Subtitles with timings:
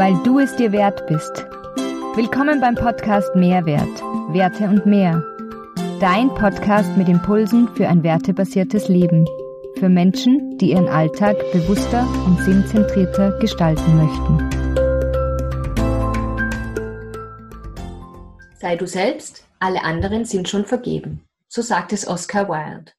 [0.00, 1.44] weil du es dir wert bist.
[2.16, 4.00] Willkommen beim Podcast Mehrwert,
[4.32, 5.22] Werte und mehr.
[6.00, 9.28] Dein Podcast mit Impulsen für ein wertebasiertes Leben.
[9.78, 14.50] Für Menschen, die ihren Alltag bewusster und sinnzentrierter gestalten möchten.
[18.58, 21.26] Sei du selbst, alle anderen sind schon vergeben.
[21.46, 22.92] So sagt es Oscar Wilde.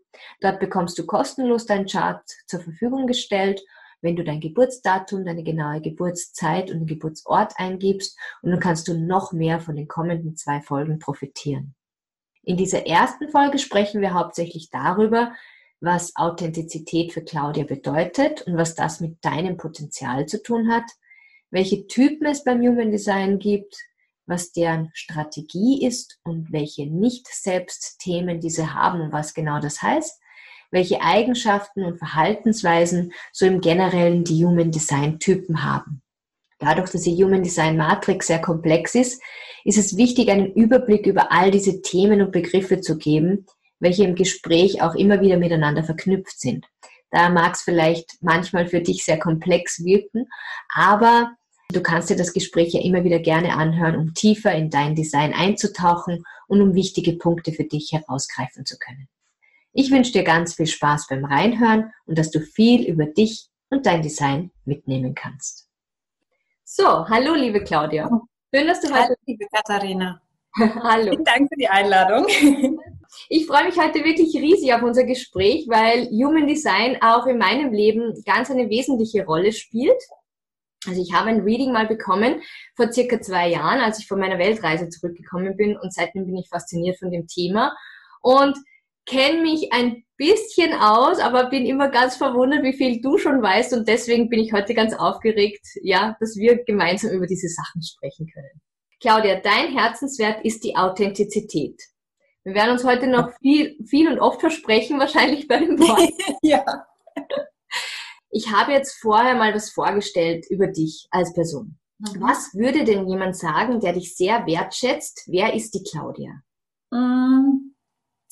[0.41, 3.63] Dort bekommst du kostenlos dein Chart zur Verfügung gestellt
[4.03, 8.93] wenn du dein Geburtsdatum, deine genaue Geburtszeit und den Geburtsort eingibst und dann kannst du
[8.93, 11.73] noch mehr von den kommenden zwei Folgen profitieren.
[12.43, 15.33] In dieser ersten Folge sprechen wir hauptsächlich darüber,
[15.79, 20.85] was Authentizität für Claudia bedeutet und was das mit deinem Potenzial zu tun hat,
[21.49, 23.77] welche Typen es beim Human Design gibt,
[24.25, 30.22] was deren Strategie ist und welche Nicht-Selbst-Themen diese haben und was genau das heißt
[30.73, 36.01] welche Eigenschaften und Verhaltensweisen so im Generellen die Human Design Typen haben.
[36.57, 39.21] Dadurch, dass die Human Design Matrix sehr komplex ist,
[39.63, 43.45] ist es wichtig, einen Überblick über all diese Themen und Begriffe zu geben,
[43.79, 46.65] welche im Gespräch auch immer wieder miteinander verknüpft sind.
[47.11, 50.25] Da mag es vielleicht manchmal für dich sehr komplex wirken,
[50.73, 51.35] aber
[51.71, 55.33] du kannst dir das Gespräch ja immer wieder gerne anhören, um tiefer in dein Design
[55.33, 59.07] einzutauchen und um wichtige Punkte für dich herausgreifen zu können.
[59.75, 63.87] Ich wünsche dir ganz viel Spaß beim Reinhören und dass du viel über dich und
[63.87, 65.67] dein Design mitnehmen kannst.
[66.63, 68.07] So, hallo liebe Claudia.
[68.53, 69.01] Schön, dass du heute.
[69.01, 70.21] Hallo, liebe Katharina.
[70.55, 71.09] hallo.
[71.09, 72.27] Vielen Dank für die Einladung.
[73.29, 77.71] Ich freue mich heute wirklich riesig auf unser Gespräch, weil Human Design auch in meinem
[77.71, 80.01] Leben ganz eine wesentliche Rolle spielt.
[80.87, 82.41] Also ich habe ein Reading mal bekommen
[82.75, 86.49] vor circa zwei Jahren, als ich von meiner Weltreise zurückgekommen bin und seitdem bin ich
[86.49, 87.77] fasziniert von dem Thema.
[88.21, 88.57] Und
[89.05, 93.73] kenne mich ein bisschen aus, aber bin immer ganz verwundert, wie viel du schon weißt
[93.73, 98.27] und deswegen bin ich heute ganz aufgeregt, ja, dass wir gemeinsam über diese Sachen sprechen
[98.31, 98.61] können.
[99.01, 101.81] Claudia, dein Herzenswert ist die Authentizität.
[102.45, 106.11] Wir werden uns heute noch viel, viel und oft versprechen, wahrscheinlich bei dem Wort.
[106.41, 106.63] ja.
[108.29, 111.77] Ich habe jetzt vorher mal was vorgestellt über dich als Person.
[111.99, 112.21] Mhm.
[112.21, 115.23] Was würde denn jemand sagen, der dich sehr wertschätzt?
[115.27, 116.41] Wer ist die Claudia?
[116.91, 117.72] Mhm.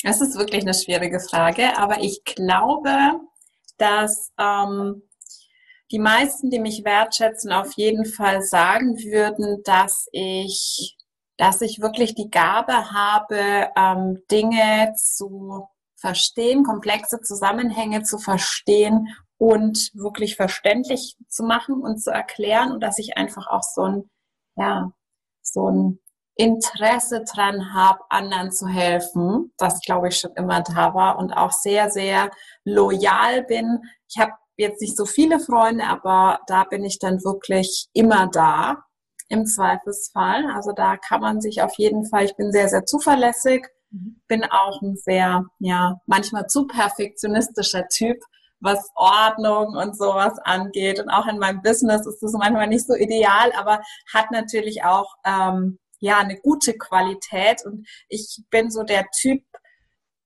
[0.03, 3.19] Es ist wirklich eine schwierige Frage, aber ich glaube,
[3.77, 5.03] dass ähm,
[5.91, 10.97] die meisten, die mich wertschätzen, auf jeden Fall sagen würden, dass ich,
[11.37, 15.67] dass ich wirklich die Gabe habe, ähm, Dinge zu
[15.97, 19.07] verstehen, komplexe Zusammenhänge zu verstehen
[19.37, 24.09] und wirklich verständlich zu machen und zu erklären und dass ich einfach auch so ein,
[24.55, 24.91] ja,
[25.41, 25.99] so ein
[26.41, 31.51] Interesse dran habe, anderen zu helfen, das glaube ich schon immer da war und auch
[31.51, 32.31] sehr, sehr
[32.65, 33.79] loyal bin.
[34.09, 38.83] Ich habe jetzt nicht so viele Freunde, aber da bin ich dann wirklich immer da
[39.29, 40.45] im Zweifelsfall.
[40.55, 44.19] Also da kann man sich auf jeden Fall, ich bin sehr, sehr zuverlässig, mhm.
[44.27, 48.17] bin auch ein sehr, ja, manchmal zu perfektionistischer Typ,
[48.59, 50.99] was Ordnung und sowas angeht.
[50.99, 55.13] Und auch in meinem Business ist das manchmal nicht so ideal, aber hat natürlich auch
[55.23, 57.65] ähm, ja, eine gute Qualität.
[57.65, 59.43] Und ich bin so der Typ,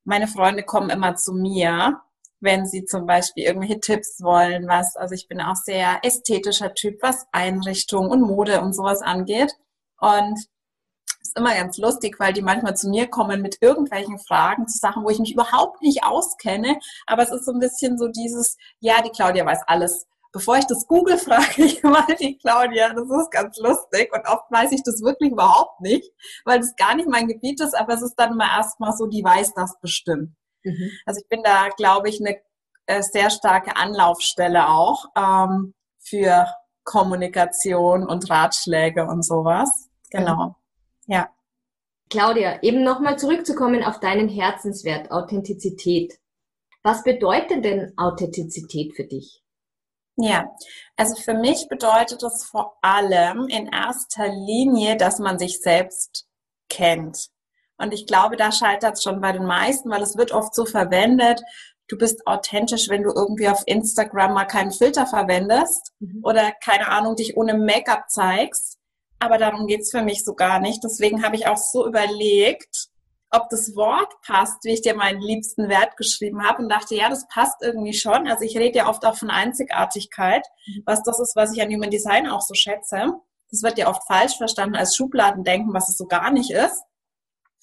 [0.03, 2.01] meine Freunde kommen immer zu mir,
[2.39, 7.01] wenn sie zum Beispiel irgendwelche Tipps wollen, was, also ich bin auch sehr ästhetischer Typ,
[7.01, 9.53] was Einrichtung und Mode und sowas angeht.
[9.99, 10.39] Und
[11.21, 15.03] ist immer ganz lustig, weil die manchmal zu mir kommen mit irgendwelchen Fragen zu Sachen,
[15.03, 16.77] wo ich mich überhaupt nicht auskenne.
[17.07, 20.07] Aber es ist so ein bisschen so dieses, ja, die Claudia weiß alles.
[20.35, 22.93] Bevor ich das google, frage ich mal die Claudia.
[22.93, 24.11] Das ist ganz lustig.
[24.13, 26.11] Und oft weiß ich das wirklich überhaupt nicht,
[26.43, 27.73] weil das gar nicht mein Gebiet ist.
[27.73, 30.35] Aber es ist dann immer erstmal so, die weiß das bestimmt.
[30.63, 30.91] Mhm.
[31.05, 32.37] Also ich bin da, glaube ich, eine
[32.85, 36.45] äh, sehr starke Anlaufstelle auch ähm, für
[36.83, 39.87] Kommunikation und Ratschläge und sowas.
[40.11, 40.57] Genau.
[41.07, 41.13] Mhm.
[41.13, 41.29] Ja.
[42.09, 46.19] Claudia, eben nochmal zurückzukommen auf deinen Herzenswert, Authentizität.
[46.83, 49.44] Was bedeutet denn Authentizität für dich?
[50.17, 50.49] Ja,
[50.95, 56.25] also für mich bedeutet es vor allem in erster Linie, dass man sich selbst
[56.69, 57.27] kennt.
[57.77, 60.65] Und ich glaube, da scheitert es schon bei den meisten, weil es wird oft so
[60.65, 61.41] verwendet,
[61.87, 66.21] du bist authentisch, wenn du irgendwie auf Instagram mal keinen Filter verwendest mhm.
[66.23, 68.79] oder keine Ahnung, dich ohne Make-up zeigst.
[69.19, 70.83] Aber darum geht's für mich so gar nicht.
[70.83, 72.89] Deswegen habe ich auch so überlegt,
[73.35, 77.09] ob das Wort passt, wie ich dir meinen liebsten Wert geschrieben habe und dachte, ja,
[77.09, 78.27] das passt irgendwie schon.
[78.27, 80.83] Also ich rede ja oft auch von Einzigartigkeit, mhm.
[80.85, 83.13] was das ist, was ich an Human Design auch so schätze.
[83.51, 86.83] Das wird ja oft falsch verstanden als Schubladendenken, was es so gar nicht ist.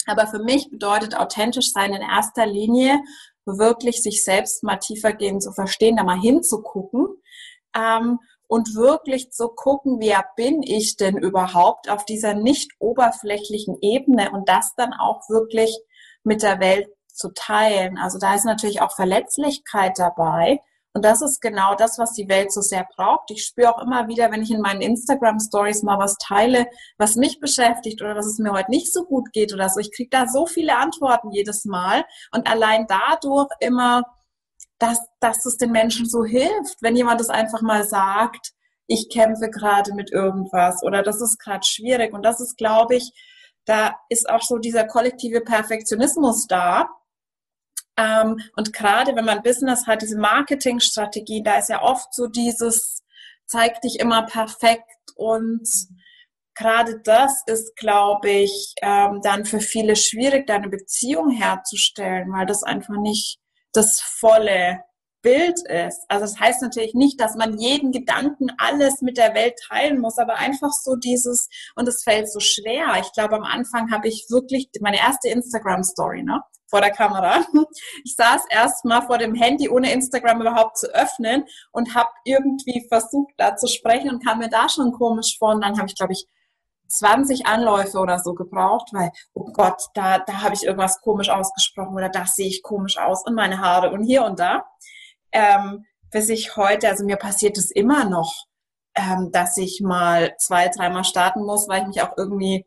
[0.06, 3.00] Aber für mich bedeutet authentisch sein in erster Linie
[3.44, 7.08] wirklich sich selbst mal tiefergehend zu verstehen, da mal hinzugucken
[7.74, 8.18] ähm,
[8.52, 14.46] und wirklich zu gucken, wer bin ich denn überhaupt auf dieser nicht oberflächlichen Ebene und
[14.46, 15.74] das dann auch wirklich
[16.22, 17.96] mit der Welt zu teilen.
[17.96, 20.60] Also da ist natürlich auch Verletzlichkeit dabei
[20.92, 23.30] und das ist genau das, was die Welt so sehr braucht.
[23.30, 26.66] Ich spüre auch immer wieder, wenn ich in meinen Instagram Stories mal was teile,
[26.98, 29.80] was mich beschäftigt oder dass es mir heute nicht so gut geht oder so.
[29.80, 34.02] Ich kriege da so viele Antworten jedes Mal und allein dadurch immer,
[34.78, 38.52] dass, dass es den Menschen so hilft, wenn jemand es einfach mal sagt,
[38.86, 42.12] ich kämpfe gerade mit irgendwas oder das ist gerade schwierig.
[42.12, 43.12] Und das ist, glaube ich,
[43.64, 46.88] da ist auch so dieser kollektive Perfektionismus da
[47.96, 53.02] ähm, und gerade wenn man Business hat, diese Marketingstrategie, da ist ja oft so dieses,
[53.46, 55.68] zeig dich immer perfekt und
[56.54, 62.46] gerade das ist, glaube ich, ähm, dann für viele schwierig, da eine Beziehung herzustellen, weil
[62.46, 63.38] das einfach nicht
[63.72, 64.82] das volle
[65.22, 66.04] Bild ist.
[66.08, 70.18] Also das heißt natürlich nicht, dass man jeden Gedanken alles mit der Welt teilen muss,
[70.18, 72.96] aber einfach so dieses, und es fällt so schwer.
[73.00, 76.40] Ich glaube, am Anfang habe ich wirklich meine erste Instagram-Story, ne?
[76.72, 77.44] vor der Kamera.
[78.04, 82.86] Ich saß erst mal vor dem Handy, ohne Instagram überhaupt zu öffnen und habe irgendwie
[82.88, 85.50] versucht, da zu sprechen und kam mir da schon komisch vor.
[85.50, 86.26] Und dann habe ich, glaube ich,
[86.92, 91.94] 20 Anläufe oder so gebraucht, weil, oh Gott, da, da habe ich irgendwas komisch ausgesprochen
[91.94, 94.66] oder da sehe ich komisch aus und meine Haare und hier und da.
[95.32, 98.46] Ähm, bis ich heute, also mir passiert es immer noch,
[98.94, 102.66] ähm, dass ich mal zwei, dreimal starten muss, weil ich mich auch irgendwie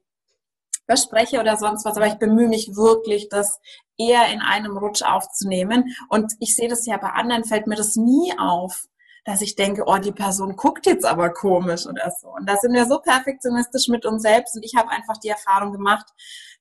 [0.86, 3.60] verspreche oder sonst was, aber ich bemühe mich wirklich, das
[3.98, 5.96] eher in einem Rutsch aufzunehmen.
[6.10, 8.86] Und ich sehe das ja bei anderen, fällt mir das nie auf,
[9.26, 12.30] dass ich denke, oh, die Person guckt jetzt aber komisch oder so.
[12.30, 14.56] Und da sind wir so perfektionistisch mit uns selbst.
[14.56, 16.06] Und ich habe einfach die Erfahrung gemacht,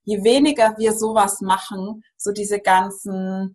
[0.03, 3.55] je weniger wir sowas machen, so diese ganzen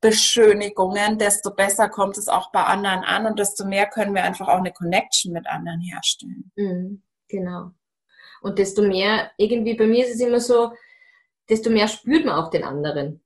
[0.00, 4.48] Beschönigungen, desto besser kommt es auch bei anderen an und desto mehr können wir einfach
[4.48, 6.50] auch eine Connection mit anderen herstellen.
[6.56, 7.70] Mhm, genau.
[8.40, 10.72] Und desto mehr, irgendwie bei mir ist es immer so,
[11.48, 13.22] desto mehr spürt man auch den anderen.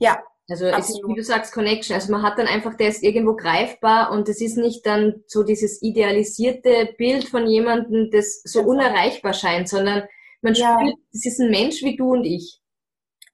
[0.00, 0.22] Ja.
[0.50, 0.80] Also absolut.
[0.80, 1.94] es ist, wie du sagst, Connection.
[1.94, 5.44] Also man hat dann einfach, der ist irgendwo greifbar und es ist nicht dann so
[5.44, 8.72] dieses idealisierte Bild von jemandem, das so genau.
[8.72, 10.02] unerreichbar scheint, sondern
[10.42, 10.76] man ja.
[10.78, 12.60] spürt, es ist ein Mensch wie du und ich.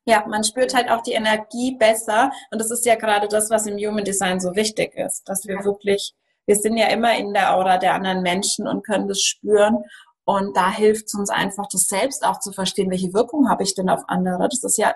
[0.04, 3.66] Ja, man spürt halt auch die Energie besser und das ist ja gerade das, was
[3.66, 5.64] im Human Design so wichtig ist, dass wir ja.
[5.64, 6.12] wirklich,
[6.44, 9.78] wir sind ja immer in der Aura der anderen Menschen und können das spüren
[10.24, 13.74] und da hilft es uns einfach, das selbst auch zu verstehen, welche Wirkung habe ich
[13.74, 14.48] denn auf andere.
[14.48, 14.94] Das ist ja,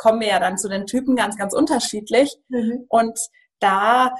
[0.00, 2.38] kommen wir ja dann zu den Typen ganz, ganz unterschiedlich.
[2.48, 2.86] Mhm.
[2.88, 3.18] Und
[3.58, 4.14] da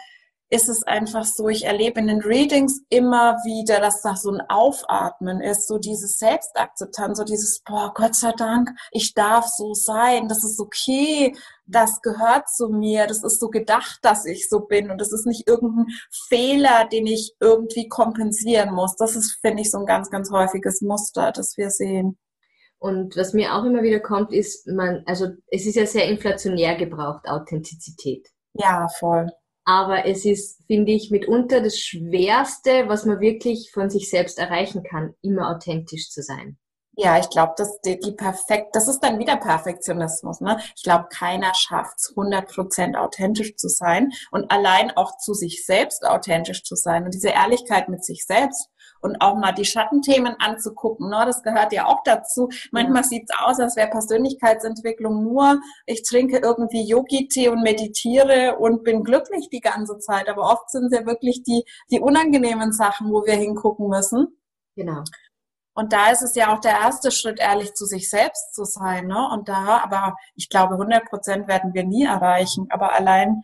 [0.51, 4.43] ist es einfach so, ich erlebe in den Readings immer wieder, dass da so ein
[4.49, 10.29] Aufatmen ist, so dieses Selbstakzeptanz, so dieses, boah, Gott sei Dank, ich darf so sein,
[10.29, 11.35] das ist okay,
[11.67, 15.25] das gehört zu mir, das ist so gedacht, dass ich so bin und das ist
[15.25, 15.87] nicht irgendein
[16.29, 18.97] Fehler, den ich irgendwie kompensieren muss.
[18.97, 22.19] Das ist, finde ich, so ein ganz, ganz häufiges Muster, das wir sehen.
[22.81, 26.77] Und was mir auch immer wieder kommt, ist, man, also es ist ja sehr inflationär
[26.77, 28.27] gebraucht, Authentizität.
[28.55, 29.31] Ja, voll.
[29.65, 34.83] Aber es ist, finde ich, mitunter das Schwerste, was man wirklich von sich selbst erreichen
[34.83, 36.59] kann, immer authentisch zu sein.
[36.97, 40.41] Ja, ich glaube, dass die, die perfekt, das ist dann wieder Perfektionismus.
[40.41, 40.59] Ne?
[40.75, 46.05] Ich glaube, keiner schafft es, 100% authentisch zu sein und allein auch zu sich selbst
[46.05, 48.69] authentisch zu sein und diese Ehrlichkeit mit sich selbst
[49.01, 51.09] und auch mal die Schattenthemen anzugucken.
[51.11, 51.23] Ne?
[51.27, 52.49] Das gehört ja auch dazu.
[52.71, 58.85] Manchmal sieht es aus, als wäre Persönlichkeitsentwicklung nur, ich trinke irgendwie Yogi-Tee und meditiere und
[58.85, 60.29] bin glücklich die ganze Zeit.
[60.29, 64.39] Aber oft sind es ja wirklich die, die unangenehmen Sachen, wo wir hingucken müssen.
[64.77, 65.03] Genau.
[65.75, 69.07] Und da ist es ja auch der erste Schritt, ehrlich zu sich selbst zu sein.
[69.07, 69.29] Ne?
[69.33, 72.67] Und da, aber ich glaube, 100 Prozent werden wir nie erreichen.
[72.71, 73.43] Aber allein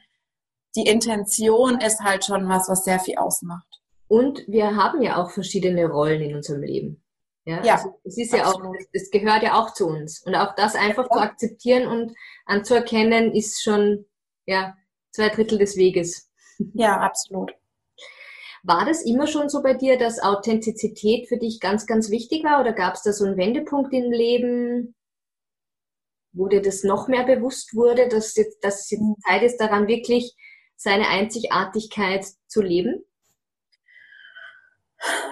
[0.75, 3.81] die Intention ist halt schon was, was sehr viel ausmacht.
[4.09, 7.03] Und wir haben ja auch verschiedene Rollen in unserem Leben.
[7.45, 8.61] Ja, ja also es ist ja auch,
[8.93, 10.23] es gehört ja auch zu uns.
[10.25, 11.17] Und auch das einfach ja.
[11.17, 12.13] zu akzeptieren und
[12.45, 14.07] anzuerkennen, ist schon,
[14.47, 14.75] ja,
[15.13, 16.31] zwei Drittel des Weges.
[16.73, 17.53] Ja, absolut.
[18.63, 22.63] War das immer schon so bei dir, dass Authentizität für dich ganz, ganz wichtig war?
[22.63, 24.95] Oder gab es da so einen Wendepunkt im Leben,
[26.33, 30.35] wo dir das noch mehr bewusst wurde, dass jetzt, dass jetzt Zeit ist, daran wirklich
[30.77, 33.05] seine Einzigartigkeit zu leben?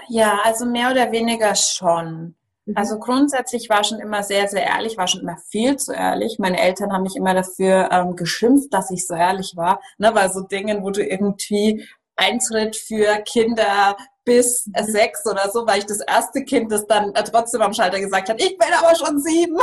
[0.08, 2.34] Ja, also mehr oder weniger schon.
[2.66, 2.76] Mhm.
[2.76, 6.38] Also grundsätzlich war schon immer sehr, sehr ehrlich, war schon immer viel zu ehrlich.
[6.38, 9.80] Meine Eltern haben mich immer dafür ähm, geschimpft, dass ich so ehrlich war.
[9.98, 14.84] Ne, weil so Dingen, wo du irgendwie Eintritt für Kinder bis mhm.
[14.84, 18.28] sechs oder so, weil ich das erste Kind, das dann äh, trotzdem am Schalter gesagt
[18.28, 19.58] hat, ich bin aber schon sieben.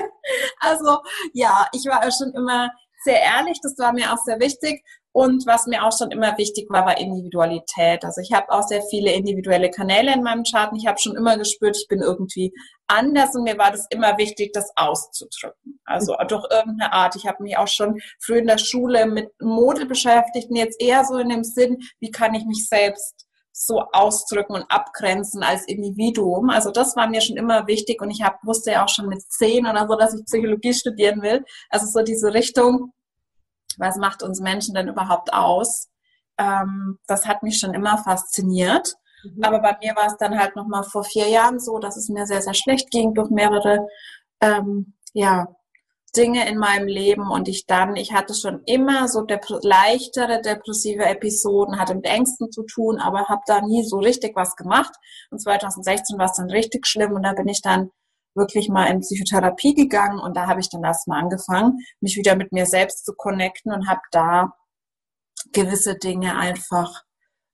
[0.60, 0.98] also
[1.32, 2.70] ja, ich war schon immer
[3.02, 4.82] sehr ehrlich, das war mir auch sehr wichtig.
[5.16, 8.04] Und was mir auch schon immer wichtig war, war Individualität.
[8.04, 10.72] Also ich habe auch sehr viele individuelle Kanäle in meinem Chart.
[10.76, 12.52] Ich habe schon immer gespürt, ich bin irgendwie
[12.88, 15.78] anders und mir war das immer wichtig, das auszudrücken.
[15.84, 17.14] Also durch irgendeine Art.
[17.14, 21.04] Ich habe mich auch schon früh in der Schule mit Mode beschäftigt und jetzt eher
[21.04, 26.50] so in dem Sinn, wie kann ich mich selbst so ausdrücken und abgrenzen als Individuum.
[26.50, 29.22] Also das war mir schon immer wichtig und ich hab, wusste ja auch schon mit
[29.22, 31.44] zehn oder so, dass ich Psychologie studieren will.
[31.70, 32.90] Also so diese Richtung,
[33.78, 35.88] was macht uns Menschen denn überhaupt aus?
[36.38, 38.94] Ähm, das hat mich schon immer fasziniert.
[39.24, 39.44] Mhm.
[39.44, 42.26] Aber bei mir war es dann halt nochmal vor vier Jahren so, dass es mir
[42.26, 43.86] sehr, sehr schlecht ging durch mehrere
[44.40, 45.48] ähm, ja,
[46.16, 51.04] Dinge in meinem Leben und ich dann, ich hatte schon immer so dep leichtere depressive
[51.04, 54.94] Episoden, hatte mit Ängsten zu tun, aber habe da nie so richtig was gemacht.
[55.30, 57.90] Und 2016 war es dann richtig schlimm und da bin ich dann
[58.34, 62.52] wirklich mal in Psychotherapie gegangen und da habe ich dann erstmal angefangen, mich wieder mit
[62.52, 64.52] mir selbst zu connecten und habe da
[65.52, 67.02] gewisse Dinge einfach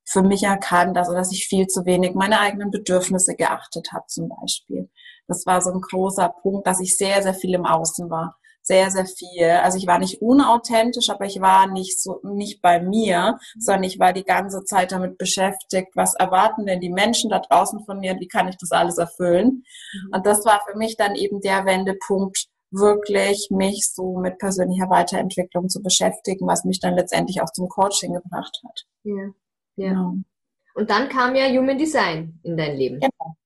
[0.04, 4.28] für mich erkannt, also dass ich viel zu wenig meine eigenen Bedürfnisse geachtet habe zum
[4.28, 4.90] Beispiel.
[5.28, 8.90] Das war so ein großer Punkt, dass ich sehr, sehr viel im Außen war sehr,
[8.90, 9.50] sehr viel.
[9.62, 13.98] Also ich war nicht unauthentisch, aber ich war nicht so, nicht bei mir, sondern ich
[13.98, 18.12] war die ganze Zeit damit beschäftigt, was erwarten denn die Menschen da draußen von mir
[18.12, 19.64] und wie kann ich das alles erfüllen?
[19.92, 20.10] Mhm.
[20.12, 25.68] Und das war für mich dann eben der Wendepunkt, wirklich mich so mit persönlicher Weiterentwicklung
[25.68, 28.86] zu beschäftigen, was mich dann letztendlich auch zum Coaching gebracht hat.
[29.02, 29.14] Ja,
[29.76, 29.88] ja.
[29.88, 30.14] Genau.
[30.74, 33.00] Und dann kam ja Human Design in dein Leben.
[33.00, 33.36] Genau.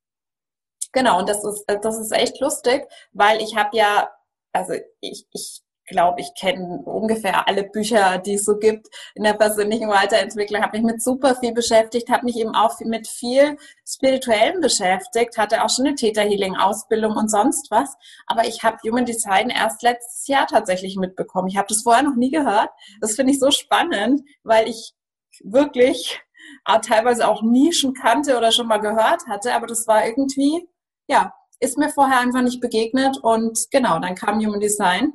[0.93, 4.09] Genau, und das ist, das ist echt lustig, weil ich habe ja
[4.55, 9.35] also ich, ich glaube, ich kenne ungefähr alle Bücher, die es so gibt in der
[9.35, 14.61] persönlichen Weiterentwicklung, habe mich mit super viel beschäftigt, habe mich eben auch mit viel Spirituellem
[14.61, 17.95] beschäftigt, hatte auch schon eine Theta Healing Ausbildung und sonst was,
[18.27, 21.49] aber ich habe Human Design erst letztes Jahr tatsächlich mitbekommen.
[21.49, 22.71] Ich habe das vorher noch nie gehört.
[23.01, 24.95] Das finde ich so spannend, weil ich
[25.43, 26.21] wirklich
[26.83, 30.67] teilweise auch Nischen kannte oder schon mal gehört hatte, aber das war irgendwie,
[31.09, 31.35] ja,
[31.65, 35.15] ist mir vorher einfach nicht begegnet und genau, dann kam Human Design.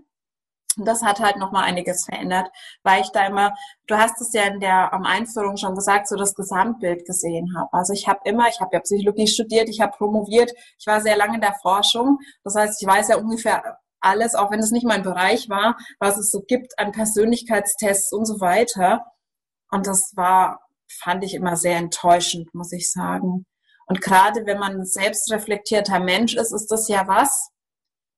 [0.77, 2.49] Und das hat halt nochmal einiges verändert,
[2.83, 3.53] weil ich da immer,
[3.87, 7.73] du hast es ja in der um Einführung schon gesagt, so das Gesamtbild gesehen habe.
[7.73, 11.17] Also ich habe immer, ich habe ja Psychologie studiert, ich habe promoviert, ich war sehr
[11.17, 12.19] lange in der Forschung.
[12.43, 16.17] Das heißt, ich weiß ja ungefähr alles, auch wenn es nicht mein Bereich war, was
[16.17, 19.05] es so gibt an Persönlichkeitstests und so weiter.
[19.71, 23.45] Und das war, fand ich immer sehr enttäuschend, muss ich sagen.
[23.89, 27.49] Und gerade wenn man ein selbstreflektierter Mensch ist, ist das ja was?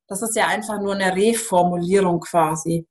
[0.08, 2.86] Das ist ja einfach nur eine Reformulierung quasi.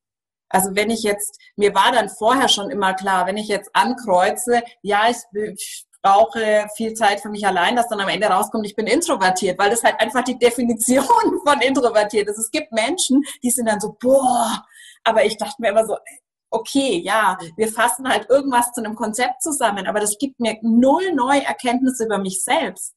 [0.48, 4.62] Also wenn ich jetzt, mir war dann vorher schon immer klar, wenn ich jetzt ankreuze,
[4.82, 8.86] ja, ich, brauche viel Zeit für mich allein, dass dann am Ende rauskommt, ich bin
[8.86, 11.04] introvertiert, weil das halt einfach die Definition
[11.44, 12.38] von introvertiert ist.
[12.38, 14.64] Es gibt Menschen, die sind dann so, boah,
[15.04, 15.96] aber ich dachte mir immer so,
[16.50, 21.12] okay, ja, wir fassen halt irgendwas zu einem Konzept zusammen, aber das gibt mir null
[21.14, 22.94] neue Erkenntnisse über mich selbst.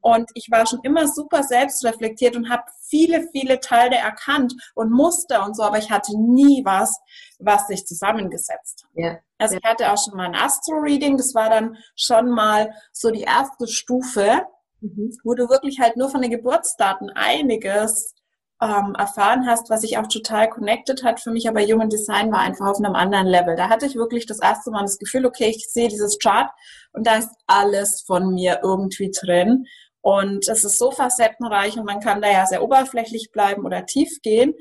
[0.00, 5.44] Und ich war schon immer super selbstreflektiert und habe viele, viele Teile erkannt und Muster
[5.44, 7.00] und so, aber ich hatte nie was,
[7.38, 8.90] was sich zusammengesetzt hat.
[8.94, 9.18] Ja.
[9.38, 13.22] Also ich hatte auch schon mal ein Astro-Reading, das war dann schon mal so die
[13.22, 14.42] erste Stufe,
[14.80, 15.16] mhm.
[15.24, 18.14] wo du wirklich halt nur von den Geburtsdaten einiges
[18.62, 22.38] ähm, erfahren hast, was sich auch total connected hat für mich, aber Human Design war
[22.38, 23.56] einfach auf einem anderen Level.
[23.56, 26.48] Da hatte ich wirklich das erste Mal das Gefühl, okay, ich sehe dieses Chart
[26.92, 29.66] und da ist alles von mir irgendwie drin.
[30.00, 34.20] Und es ist so facettenreich und man kann da ja sehr oberflächlich bleiben oder tief
[34.22, 34.54] gehen.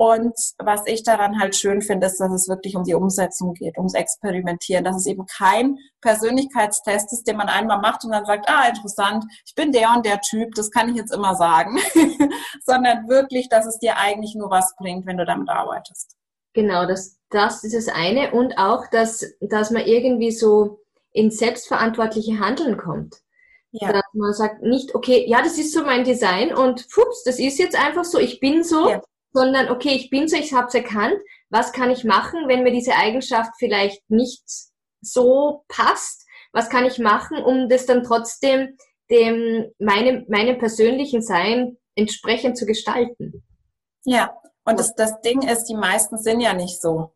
[0.00, 3.76] Und was ich daran halt schön finde, ist, dass es wirklich um die Umsetzung geht,
[3.76, 8.48] ums Experimentieren, dass es eben kein Persönlichkeitstest ist, den man einmal macht und dann sagt,
[8.48, 11.80] ah, interessant, ich bin der und der Typ, das kann ich jetzt immer sagen,
[12.64, 16.14] sondern wirklich, dass es dir eigentlich nur was bringt, wenn du damit arbeitest.
[16.52, 20.78] Genau, das, das ist das eine und auch, dass, dass man irgendwie so
[21.10, 23.16] ins selbstverantwortliche Handeln kommt.
[23.72, 23.92] Ja.
[23.92, 27.58] Dass man sagt nicht, okay, ja, das ist so mein Design und pups, das ist
[27.58, 28.90] jetzt einfach so, ich bin so.
[28.90, 29.02] Ja
[29.32, 31.18] sondern okay, ich bin so, ich habe es erkannt,
[31.50, 34.42] was kann ich machen, wenn mir diese Eigenschaft vielleicht nicht
[35.00, 36.26] so passt?
[36.52, 38.76] Was kann ich machen, um das dann trotzdem
[39.10, 43.44] dem meinem, meinem persönlichen Sein entsprechend zu gestalten?
[44.04, 47.14] Ja, und das, das Ding ist, die meisten sind ja nicht so.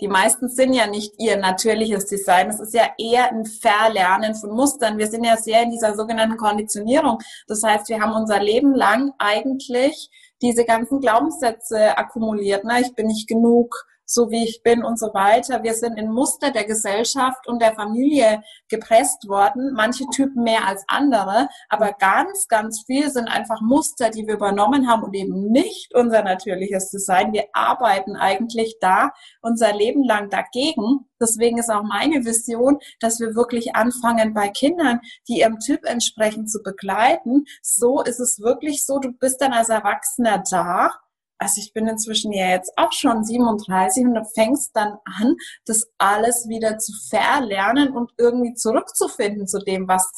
[0.00, 2.50] Die meisten sind ja nicht ihr natürliches Design.
[2.50, 4.98] Es ist ja eher ein Verlernen von Mustern.
[4.98, 7.18] Wir sind ja sehr in dieser sogenannten Konditionierung.
[7.46, 10.10] Das heißt, wir haben unser Leben lang eigentlich
[10.42, 12.64] diese ganzen Glaubenssätze akkumuliert.
[12.64, 12.80] Ne?
[12.80, 15.62] Ich bin nicht genug, so wie ich bin und so weiter.
[15.62, 19.72] Wir sind in Muster der Gesellschaft und der Familie gepresst worden.
[19.74, 24.88] Manche Typen mehr als andere, aber ganz, ganz viel sind einfach Muster, die wir übernommen
[24.88, 27.32] haben und eben nicht unser natürliches Design.
[27.32, 29.10] Wir arbeiten eigentlich da
[29.42, 31.08] unser Leben lang dagegen.
[31.20, 36.50] Deswegen ist auch meine Vision, dass wir wirklich anfangen bei Kindern, die ihrem Typ entsprechend
[36.50, 37.44] zu begleiten.
[37.62, 40.92] So ist es wirklich so, du bist dann als Erwachsener da
[41.38, 45.86] also ich bin inzwischen ja jetzt auch schon 37 und du fängst dann an, das
[45.98, 50.10] alles wieder zu verlernen und irgendwie zurückzufinden zu dem, was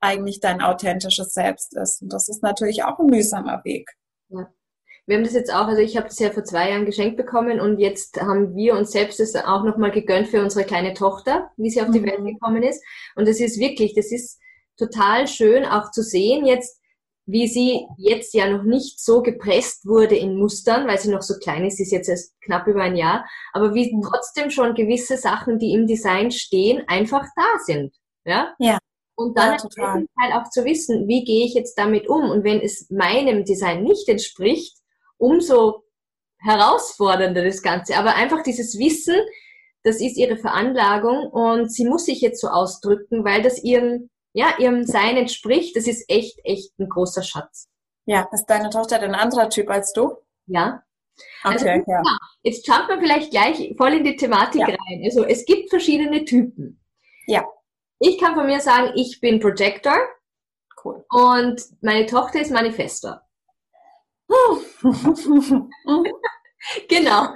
[0.00, 2.02] eigentlich dein authentisches Selbst ist.
[2.02, 3.90] Und das ist natürlich auch ein mühsamer Weg.
[4.28, 4.50] Ja.
[5.06, 7.60] Wir haben das jetzt auch, also ich habe das ja vor zwei Jahren geschenkt bekommen
[7.60, 11.70] und jetzt haben wir uns selbst das auch nochmal gegönnt für unsere kleine Tochter, wie
[11.70, 12.06] sie auf die mhm.
[12.06, 12.82] Welt gekommen ist.
[13.14, 14.40] Und das ist wirklich, das ist
[14.76, 16.80] total schön auch zu sehen jetzt,
[17.26, 21.34] wie sie jetzt ja noch nicht so gepresst wurde in Mustern, weil sie noch so
[21.38, 24.02] klein ist, sie ist jetzt erst knapp über ein Jahr, aber wie mhm.
[24.02, 27.94] trotzdem schon gewisse Sachen, die im Design stehen, einfach da sind.
[28.24, 28.54] Ja?
[28.58, 28.78] Ja.
[29.16, 32.30] Und dann ja, halt auch zu wissen, wie gehe ich jetzt damit um?
[32.30, 34.76] Und wenn es meinem Design nicht entspricht,
[35.16, 35.84] umso
[36.38, 37.96] herausfordernder das Ganze.
[37.96, 39.16] Aber einfach dieses Wissen,
[39.82, 44.54] das ist ihre Veranlagung und sie muss sich jetzt so ausdrücken, weil das ihrem ja,
[44.58, 47.70] ihrem Sein entspricht, das ist echt, echt ein großer Schatz.
[48.04, 50.18] Ja, ist deine Tochter denn ein anderer Typ als du?
[50.44, 50.82] Ja.
[51.42, 52.02] Also, okay, ja.
[52.42, 54.66] Jetzt jumpen wir vielleicht gleich voll in die Thematik ja.
[54.66, 55.00] rein.
[55.04, 56.84] Also es gibt verschiedene Typen.
[57.26, 57.46] Ja.
[57.98, 59.96] Ich kann von mir sagen, ich bin Projector.
[60.84, 61.02] Cool.
[61.08, 63.22] Und meine Tochter ist Manifestor.
[66.88, 67.28] genau.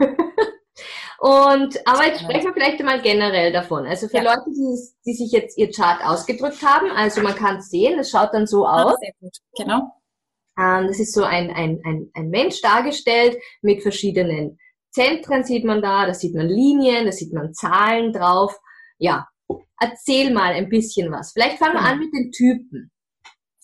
[1.21, 3.87] Und, aber jetzt sprechen wir vielleicht einmal generell davon.
[3.87, 4.23] Also für ja.
[4.23, 8.11] Leute, die, die, sich jetzt ihr Chart ausgedrückt haben, also man kann es sehen, es
[8.11, 8.95] schaut dann so aus.
[9.01, 9.93] Sehr gut, genau.
[10.59, 14.59] Ähm, das ist so ein, ein, ein, ein Mensch dargestellt mit verschiedenen
[14.93, 18.59] Zentren sieht man da, da sieht man Linien, da sieht man Zahlen drauf.
[18.99, 19.29] Ja,
[19.79, 21.33] erzähl mal ein bisschen was.
[21.33, 22.91] Vielleicht fangen wir an mit den Typen.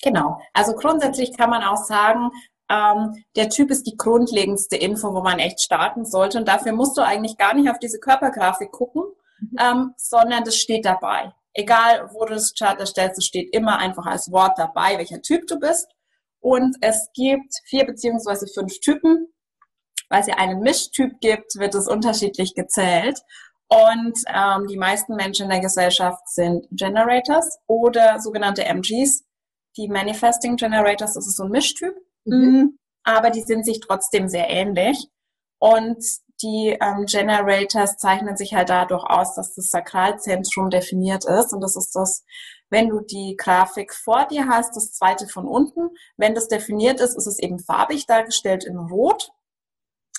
[0.03, 0.39] Genau.
[0.53, 2.31] Also grundsätzlich kann man auch sagen,
[2.69, 6.39] ähm, der Typ ist die grundlegendste Info, wo man echt starten sollte.
[6.39, 9.03] Und dafür musst du eigentlich gar nicht auf diese Körpergrafik gucken,
[9.41, 9.57] mhm.
[9.59, 11.33] ähm, sondern das steht dabei.
[11.55, 15.47] Egal, wo du das Chart erstellst, es steht immer einfach als Wort dabei, welcher Typ
[15.47, 15.89] du bist.
[16.41, 19.29] Und es gibt vier beziehungsweise fünf Typen.
[20.09, 23.21] Weil es ja einen Mischtyp gibt, wird es unterschiedlich gezählt.
[23.69, 29.25] Und ähm, die meisten Menschen in der Gesellschaft sind Generators oder sogenannte MGs.
[29.77, 31.95] Die Manifesting Generators, das ist so ein Mischtyp.
[32.27, 32.37] Mhm.
[32.37, 32.79] mhm.
[33.05, 35.09] Aber die sind sich trotzdem sehr ähnlich.
[35.59, 36.05] Und
[36.43, 41.53] die ähm, Generators zeichnen sich halt dadurch aus, dass das Sakralzentrum definiert ist.
[41.53, 42.25] Und das ist das,
[42.69, 45.89] wenn du die Grafik vor dir hast, das zweite von unten.
[46.17, 49.31] Wenn das definiert ist, ist es eben farbig dargestellt in Rot.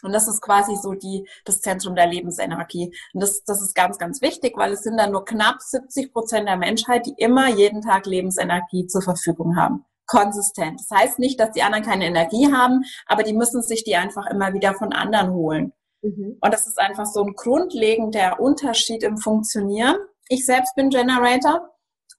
[0.04, 2.96] Und das ist quasi so die, das Zentrum der Lebensenergie.
[3.14, 6.48] Und das, das ist ganz, ganz wichtig, weil es sind dann nur knapp 70 Prozent
[6.48, 10.80] der Menschheit, die immer jeden Tag Lebensenergie zur Verfügung haben konsistent.
[10.80, 14.26] Das heißt nicht, dass die anderen keine Energie haben, aber die müssen sich die einfach
[14.28, 15.74] immer wieder von anderen holen.
[16.02, 16.38] Mhm.
[16.42, 19.98] Und das ist einfach so ein grundlegender Unterschied im Funktionieren.
[20.30, 21.70] Ich selbst bin Generator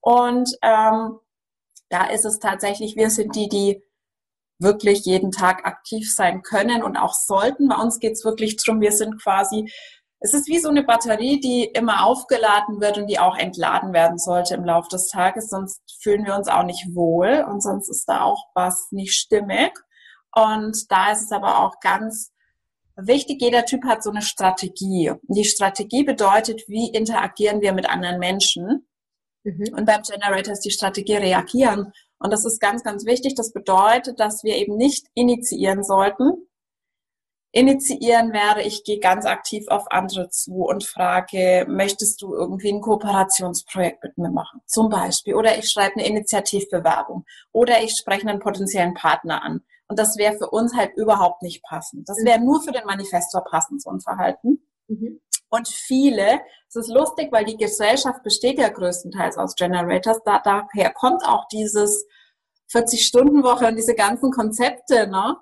[0.00, 1.18] und ähm,
[1.88, 3.82] da ist es tatsächlich, wir sind die, die
[4.60, 7.68] wirklich jeden Tag aktiv sein können und auch sollten.
[7.68, 9.72] Bei uns geht es wirklich darum, wir sind quasi
[10.20, 14.18] es ist wie so eine Batterie, die immer aufgeladen wird und die auch entladen werden
[14.18, 18.08] sollte im Laufe des Tages, sonst fühlen wir uns auch nicht wohl und sonst ist
[18.08, 19.72] da auch was nicht stimmig.
[20.34, 22.32] Und da ist es aber auch ganz
[22.96, 25.12] wichtig, jeder Typ hat so eine Strategie.
[25.22, 28.88] Die Strategie bedeutet, wie interagieren wir mit anderen Menschen.
[29.44, 29.74] Mhm.
[29.76, 31.92] Und beim Generator ist die Strategie reagieren.
[32.18, 33.36] Und das ist ganz, ganz wichtig.
[33.36, 36.47] Das bedeutet, dass wir eben nicht initiieren sollten,
[37.52, 42.80] initiieren werde, ich gehe ganz aktiv auf andere zu und frage, möchtest du irgendwie ein
[42.80, 44.60] Kooperationsprojekt mit mir machen?
[44.66, 45.34] Zum Beispiel.
[45.34, 47.24] Oder ich schreibe eine Initiativbewerbung.
[47.52, 49.62] Oder ich spreche einen potenziellen Partner an.
[49.88, 52.08] Und das wäre für uns halt überhaupt nicht passend.
[52.08, 54.62] Das wäre nur für den Manifestor passend, so ein Verhalten.
[54.88, 55.20] Mhm.
[55.48, 60.92] Und viele, es ist lustig, weil die Gesellschaft besteht ja größtenteils aus Generators, da, daher
[60.92, 62.06] kommt auch dieses
[62.70, 65.36] 40-Stunden-Woche und diese ganzen Konzepte, ne?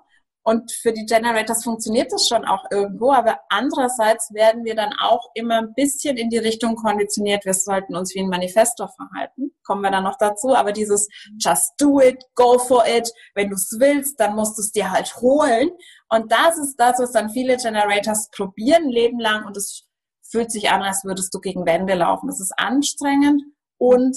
[0.47, 5.29] Und für die Generators funktioniert das schon auch irgendwo, aber andererseits werden wir dann auch
[5.33, 9.51] immer ein bisschen in die Richtung konditioniert, wir sollten uns wie ein Manifesto verhalten.
[9.65, 13.55] Kommen wir dann noch dazu, aber dieses just do it, go for it, wenn du
[13.55, 15.69] es willst, dann musst du es dir halt holen.
[16.07, 19.83] Und das ist das, was dann viele Generators probieren, leben lang und es
[20.23, 22.29] fühlt sich an, als würdest du gegen Wände laufen.
[22.29, 23.43] Es ist anstrengend
[23.77, 24.15] und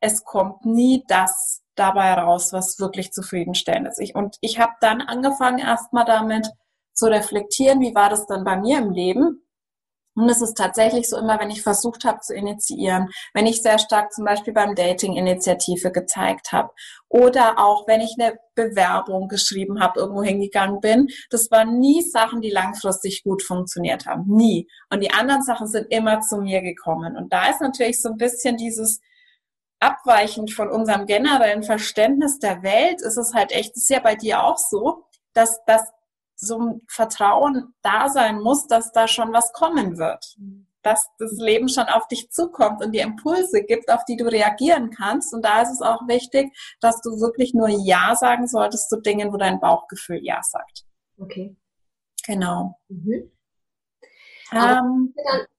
[0.00, 4.00] es kommt nie das dabei raus, was wirklich zufriedenstellend ist.
[4.00, 6.50] Ich, und ich habe dann angefangen, erstmal damit
[6.92, 9.42] zu reflektieren, wie war das dann bei mir im Leben.
[10.14, 13.78] Und es ist tatsächlich so immer, wenn ich versucht habe zu initiieren, wenn ich sehr
[13.78, 16.70] stark zum Beispiel beim Dating Initiative gezeigt habe
[17.08, 22.42] oder auch wenn ich eine Bewerbung geschrieben habe, irgendwo hingegangen bin, das waren nie Sachen,
[22.42, 24.24] die langfristig gut funktioniert haben.
[24.26, 24.68] Nie.
[24.90, 27.16] Und die anderen Sachen sind immer zu mir gekommen.
[27.16, 29.00] Und da ist natürlich so ein bisschen dieses,
[29.82, 34.14] abweichend von unserem generellen Verständnis der Welt ist es halt echt, das ist ja bei
[34.14, 35.90] dir auch so, dass, dass
[36.36, 40.36] so ein Vertrauen da sein muss, dass da schon was kommen wird.
[40.82, 44.90] Dass das Leben schon auf dich zukommt und dir Impulse gibt, auf die du reagieren
[44.90, 45.32] kannst.
[45.32, 49.32] Und da ist es auch wichtig, dass du wirklich nur Ja sagen solltest zu Dingen,
[49.32, 50.84] wo dein Bauchgefühl Ja sagt.
[51.18, 51.56] Okay.
[52.26, 52.78] Genau.
[52.88, 53.30] Mhm.
[54.52, 55.14] Ähm,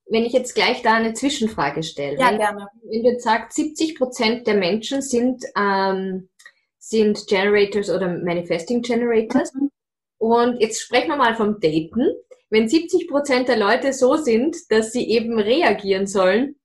[0.07, 2.19] wenn ich jetzt gleich da eine Zwischenfrage stelle.
[2.19, 2.67] Ja, wenn, gerne.
[2.83, 6.29] Wenn du jetzt sagst, 70 Prozent der Menschen sind, ähm,
[6.77, 9.53] sind Generators oder Manifesting Generators.
[9.53, 9.71] Mhm.
[10.17, 12.07] Und jetzt sprechen wir mal vom Daten.
[12.49, 16.55] Wenn 70 Prozent der Leute so sind, dass sie eben reagieren sollen,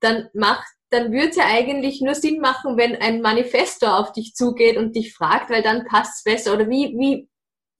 [0.00, 4.34] dann macht dann würde es ja eigentlich nur Sinn machen, wenn ein Manifestor auf dich
[4.34, 6.54] zugeht und dich fragt, weil dann passt es besser.
[6.54, 7.28] Oder wie, wie?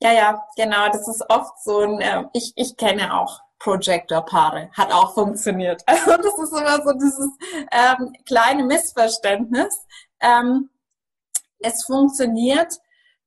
[0.03, 0.88] Ja, ja, genau.
[0.88, 4.70] Das ist oft so ein, äh, ich, ich kenne auch Projector-Paare.
[4.72, 5.82] Hat auch funktioniert.
[5.86, 7.28] Also das ist immer so dieses
[7.72, 9.86] ähm, kleine Missverständnis.
[10.20, 10.70] Ähm,
[11.60, 12.74] es funktioniert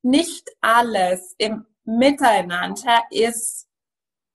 [0.01, 3.67] nicht alles im Miteinander ist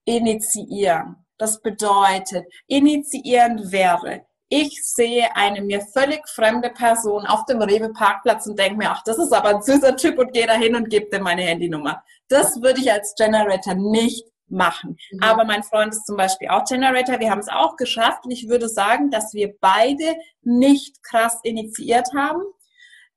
[0.04, 1.24] initiieren.
[1.38, 8.58] Das bedeutet, initiieren wäre, ich sehe eine mir völlig fremde Person auf dem Rewe-Parkplatz und
[8.58, 11.24] denke mir, ach, das ist aber ein süßer Typ und gehe dahin und gebe dem
[11.24, 12.02] meine Handynummer.
[12.28, 14.96] Das würde ich als Generator nicht machen.
[15.12, 15.22] Mhm.
[15.22, 17.20] Aber mein Freund ist zum Beispiel auch Generator.
[17.20, 18.24] Wir haben es auch geschafft.
[18.24, 22.42] Und ich würde sagen, dass wir beide nicht krass initiiert haben.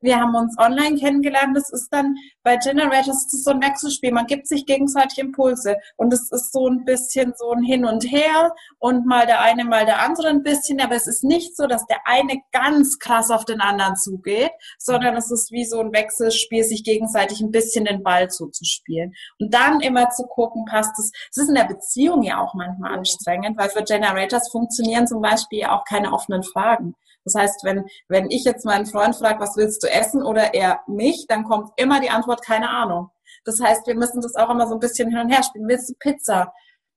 [0.02, 1.56] Wir haben uns online kennengelernt.
[1.56, 2.16] Das ist dann
[2.50, 4.12] bei Generators ist es so ein Wechselspiel.
[4.12, 8.04] Man gibt sich gegenseitig Impulse und es ist so ein bisschen so ein Hin und
[8.12, 10.82] Her und mal der eine, mal der andere ein bisschen.
[10.82, 15.16] Aber es ist nicht so, dass der eine ganz krass auf den anderen zugeht, sondern
[15.16, 19.80] es ist wie so ein Wechselspiel, sich gegenseitig ein bisschen den Ball zuzuspielen und dann
[19.82, 21.12] immer zu gucken, passt es.
[21.30, 25.66] Es ist in der Beziehung ja auch manchmal anstrengend, weil für Generators funktionieren zum Beispiel
[25.66, 26.96] auch keine offenen Fragen.
[27.26, 30.82] Das heißt, wenn, wenn ich jetzt meinen Freund frage, was willst du essen oder er
[30.88, 33.10] mich, dann kommt immer die Antwort, keine Ahnung.
[33.46, 35.68] Das heißt, wir müssen das auch immer so ein bisschen hin und her spielen.
[35.68, 36.54] Willst du Pizza?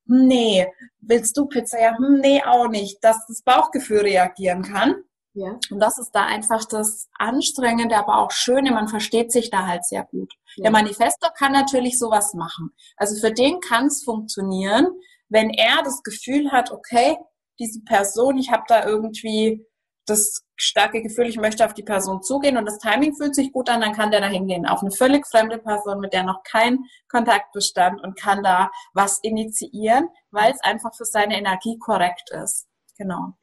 [0.07, 0.67] Nee.
[1.01, 1.81] Willst du Pizza?
[1.81, 3.03] Ja, hm, nee, auch nicht.
[3.03, 4.97] Dass das Bauchgefühl reagieren kann.
[5.35, 5.59] Ja.
[5.71, 8.71] Und das ist da einfach das Anstrengende, aber auch Schöne.
[8.71, 10.33] Man versteht sich da halt sehr gut.
[10.57, 10.65] Ja.
[10.65, 12.71] Der Manifestor kann natürlich sowas machen.
[12.97, 14.89] Also für den kann es funktionieren,
[15.29, 17.17] wenn er das Gefühl hat, okay,
[17.59, 19.65] diese Person, ich habe da irgendwie
[20.07, 23.69] das starke Gefühl, ich möchte auf die Person zugehen und das Timing fühlt sich gut
[23.69, 24.67] an, dann kann der da hingehen.
[24.67, 29.19] Auf eine völlig fremde Person, mit der noch kein Kontakt bestand und kann da was
[29.23, 32.67] initiieren, weil es einfach für seine Energie korrekt ist.
[32.99, 33.35] Genau.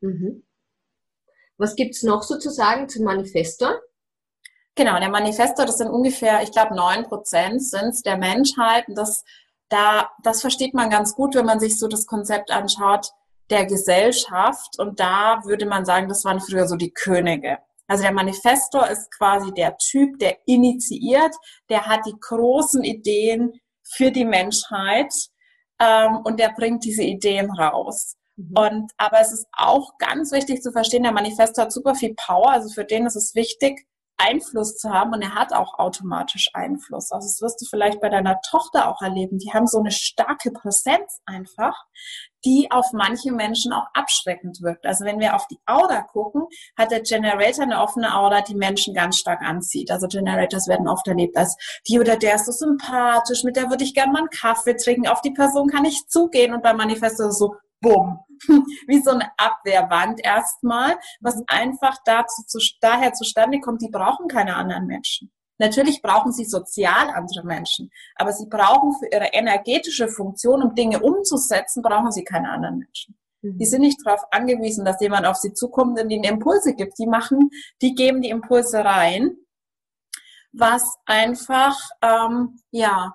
[0.00, 0.44] Mhm.
[1.56, 3.80] Was gibt's noch sozusagen zum Manifestor?
[4.76, 8.88] Genau, der Manifestor, das sind ungefähr, ich glaube, neun Prozent sind der Menschheit.
[8.88, 9.24] Und das,
[9.68, 13.12] da, das versteht man ganz gut, wenn man sich so das Konzept anschaut
[13.50, 14.78] der Gesellschaft.
[14.78, 17.58] Und da würde man sagen, das waren früher so die Könige.
[17.86, 21.34] Also der Manifestor ist quasi der Typ, der initiiert,
[21.68, 23.52] der hat die großen Ideen
[23.82, 25.12] für die Menschheit
[25.78, 28.16] ähm, und der bringt diese Ideen raus.
[28.36, 28.56] Mhm.
[28.56, 32.50] Und aber es ist auch ganz wichtig zu verstehen, der Manifestor hat super viel Power,
[32.50, 37.10] also für den ist es wichtig, Einfluss zu haben und er hat auch automatisch Einfluss.
[37.10, 39.38] Also das wirst du vielleicht bei deiner Tochter auch erleben.
[39.38, 41.74] Die haben so eine starke Präsenz einfach,
[42.44, 44.86] die auf manche Menschen auch abschreckend wirkt.
[44.86, 46.46] Also wenn wir auf die Aura gucken,
[46.76, 49.90] hat der Generator eine offene Aura, die Menschen ganz stark anzieht.
[49.90, 51.56] Also Generators werden oft erlebt als
[51.88, 55.08] die oder der ist so sympathisch, mit der würde ich gerne mal einen Kaffee trinken,
[55.08, 58.18] auf die Person kann ich zugehen und beim Manifest ist es so, bumm,
[58.88, 64.56] wie so eine Abwehrwand erstmal, was einfach dazu, zu, daher zustande kommt, die brauchen keine
[64.56, 65.30] anderen Menschen.
[65.58, 71.00] Natürlich brauchen sie sozial andere Menschen, aber sie brauchen für ihre energetische Funktion, um Dinge
[71.00, 73.16] umzusetzen, brauchen sie keine anderen Menschen.
[73.42, 73.58] Mhm.
[73.58, 76.98] Die sind nicht darauf angewiesen, dass jemand auf sie zukommt und ihnen Impulse gibt.
[76.98, 77.50] Die machen,
[77.82, 79.36] die geben die Impulse rein,
[80.52, 83.14] was einfach, ähm, ja,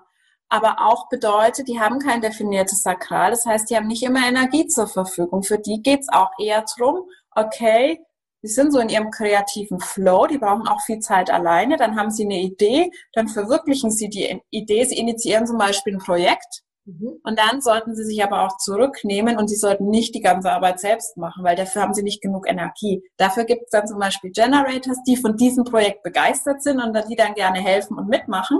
[0.50, 3.30] aber auch bedeutet, die haben kein definiertes Sakral.
[3.30, 5.44] Das heißt, die haben nicht immer Energie zur Verfügung.
[5.44, 8.00] Für die geht's auch eher drum, okay,
[8.42, 12.10] die sind so in ihrem kreativen Flow, die brauchen auch viel Zeit alleine, dann haben
[12.10, 17.20] sie eine Idee, dann verwirklichen sie die Idee, sie initiieren zum Beispiel ein Projekt mhm.
[17.22, 20.80] und dann sollten sie sich aber auch zurücknehmen und sie sollten nicht die ganze Arbeit
[20.80, 23.02] selbst machen, weil dafür haben sie nicht genug Energie.
[23.18, 27.16] Dafür gibt es dann zum Beispiel Generators, die von diesem Projekt begeistert sind und die
[27.16, 28.58] dann gerne helfen und mitmachen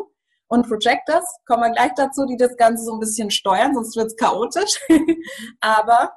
[0.50, 4.08] und Projectors, kommen wir gleich dazu, die das Ganze so ein bisschen steuern, sonst wird
[4.08, 4.80] es chaotisch.
[5.60, 6.12] Aber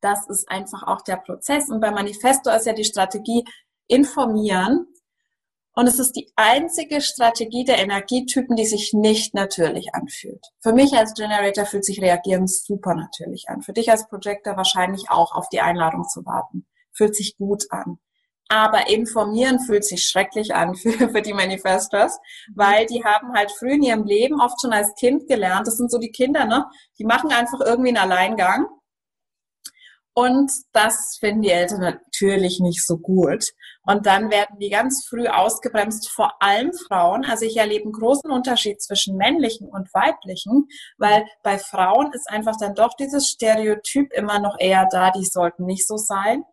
[0.00, 1.68] das ist einfach auch der Prozess.
[1.68, 3.44] Und bei Manifesto ist ja die Strategie
[3.86, 4.86] informieren.
[5.74, 10.46] Und es ist die einzige Strategie der Energietypen, die sich nicht natürlich anfühlt.
[10.60, 13.60] Für mich als Generator fühlt sich Reagieren super natürlich an.
[13.60, 16.66] Für dich als Projector wahrscheinlich auch auf die Einladung zu warten.
[16.92, 17.98] Fühlt sich gut an.
[18.54, 22.16] Aber informieren fühlt sich schrecklich an für, für die Manifestos,
[22.54, 25.66] weil die haben halt früh in ihrem Leben oft schon als Kind gelernt.
[25.66, 26.64] Das sind so die Kinder, ne?
[26.96, 28.66] Die machen einfach irgendwie einen Alleingang.
[30.16, 33.44] Und das finden die Eltern natürlich nicht so gut.
[33.82, 37.24] Und dann werden die ganz früh ausgebremst, vor allem Frauen.
[37.24, 42.54] Also ich erlebe einen großen Unterschied zwischen männlichen und weiblichen, weil bei Frauen ist einfach
[42.60, 46.44] dann doch dieses Stereotyp immer noch eher da, die sollten nicht so sein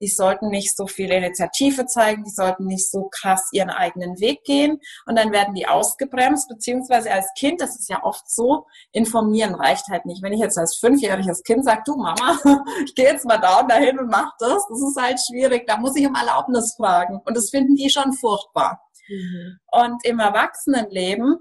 [0.00, 4.44] die sollten nicht so viel Initiative zeigen, die sollten nicht so krass ihren eigenen Weg
[4.44, 9.54] gehen und dann werden die ausgebremst, beziehungsweise als Kind, das ist ja oft so, informieren
[9.54, 10.22] reicht halt nicht.
[10.22, 12.38] Wenn ich jetzt als fünfjähriges Kind sage, du Mama,
[12.84, 15.76] ich gehe jetzt mal da und dahin und mach das, das ist halt schwierig, da
[15.76, 18.80] muss ich um Erlaubnis fragen und das finden die schon furchtbar.
[19.08, 19.58] Mhm.
[19.70, 21.38] Und im Erwachsenenleben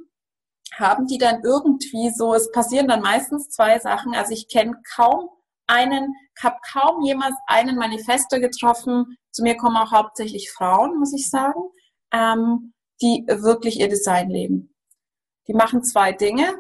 [0.73, 5.29] haben die dann irgendwie so, es passieren dann meistens zwei Sachen, also ich kenne kaum
[5.67, 9.17] einen, habe kaum jemals einen Manifesto getroffen.
[9.31, 11.59] Zu mir kommen auch hauptsächlich Frauen, muss ich sagen,
[12.13, 14.73] ähm, die wirklich ihr Design leben.
[15.47, 16.57] Die machen zwei Dinge.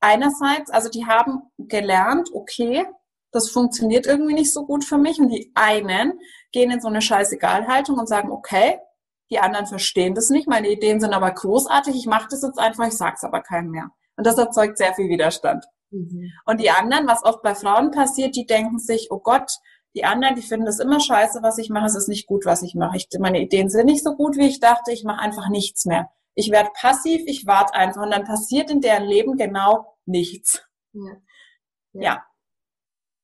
[0.00, 2.86] Einerseits, also die haben gelernt, okay,
[3.30, 5.18] das funktioniert irgendwie nicht so gut für mich.
[5.18, 6.18] Und die einen
[6.52, 8.78] gehen in so eine Scheißegalhaltung und sagen, okay,
[9.32, 12.86] die anderen verstehen das nicht, meine Ideen sind aber großartig, ich mache das jetzt einfach,
[12.86, 13.90] ich sag's aber keinem mehr.
[14.16, 15.64] Und das erzeugt sehr viel Widerstand.
[15.92, 16.32] Mhm.
[16.44, 19.50] Und die anderen, was oft bei Frauen passiert, die denken sich, oh Gott,
[19.94, 22.62] die anderen, die finden das immer scheiße, was ich mache, es ist nicht gut, was
[22.62, 22.96] ich mache.
[22.96, 26.10] Ich, meine Ideen sind nicht so gut, wie ich dachte, ich mache einfach nichts mehr.
[26.34, 30.66] Ich werde passiv, ich warte einfach und dann passiert in deren Leben genau nichts.
[30.92, 31.02] Ja.
[31.92, 32.02] ja.
[32.02, 32.26] ja.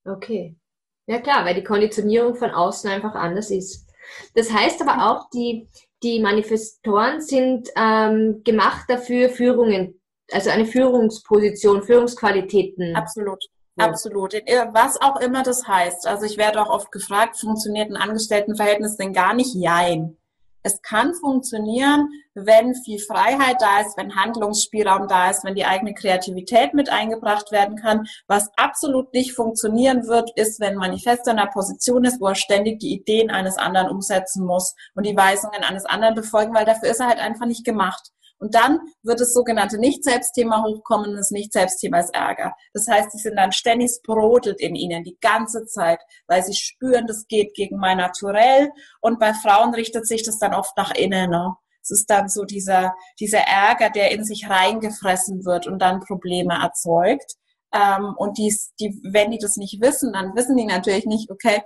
[0.05, 0.59] Okay.
[1.07, 3.87] Ja klar, weil die Konditionierung von außen einfach anders ist.
[4.35, 5.69] Das heißt aber auch, die,
[6.03, 9.98] die Manifestoren sind ähm, gemacht dafür, Führungen
[10.33, 12.95] also eine Führungsposition, Führungsqualitäten.
[12.97, 13.45] Absolut.
[13.77, 14.35] Absolut.
[14.73, 16.07] Was auch immer das heißt.
[16.07, 19.55] Also ich werde auch oft gefragt, funktioniert ein Angestelltenverhältnis denn gar nicht?
[19.55, 20.17] Jein.
[20.65, 25.95] Es kann funktionieren, wenn viel Freiheit da ist, wenn Handlungsspielraum da ist, wenn die eigene
[25.95, 28.07] Kreativität mit eingebracht werden kann.
[28.27, 32.81] Was absolut nicht funktionieren wird, ist, wenn Manifest in einer Position ist, wo er ständig
[32.81, 37.01] die Ideen eines anderen umsetzen muss und die Weisungen eines anderen befolgen, weil dafür ist
[37.01, 38.11] er halt einfach nicht gemacht.
[38.39, 42.55] Und dann wird das sogenannte Nicht-Selbstthema hochkommen das Nicht-Selbstthema ist Ärger.
[42.73, 47.07] Das heißt, sie sind dann ständig brodelt in ihnen die ganze Zeit, weil sie spüren,
[47.07, 48.71] das geht gegen mein Naturell.
[49.01, 51.31] Und bei Frauen richtet sich das dann oft nach innen.
[51.31, 51.55] Ne?
[51.83, 56.55] Es ist dann so dieser, dieser Ärger, der in sich reingefressen wird und dann Probleme
[56.55, 57.35] erzeugt.
[57.73, 61.63] Ähm, und dies, die, wenn die das nicht wissen, dann wissen die natürlich nicht, okay,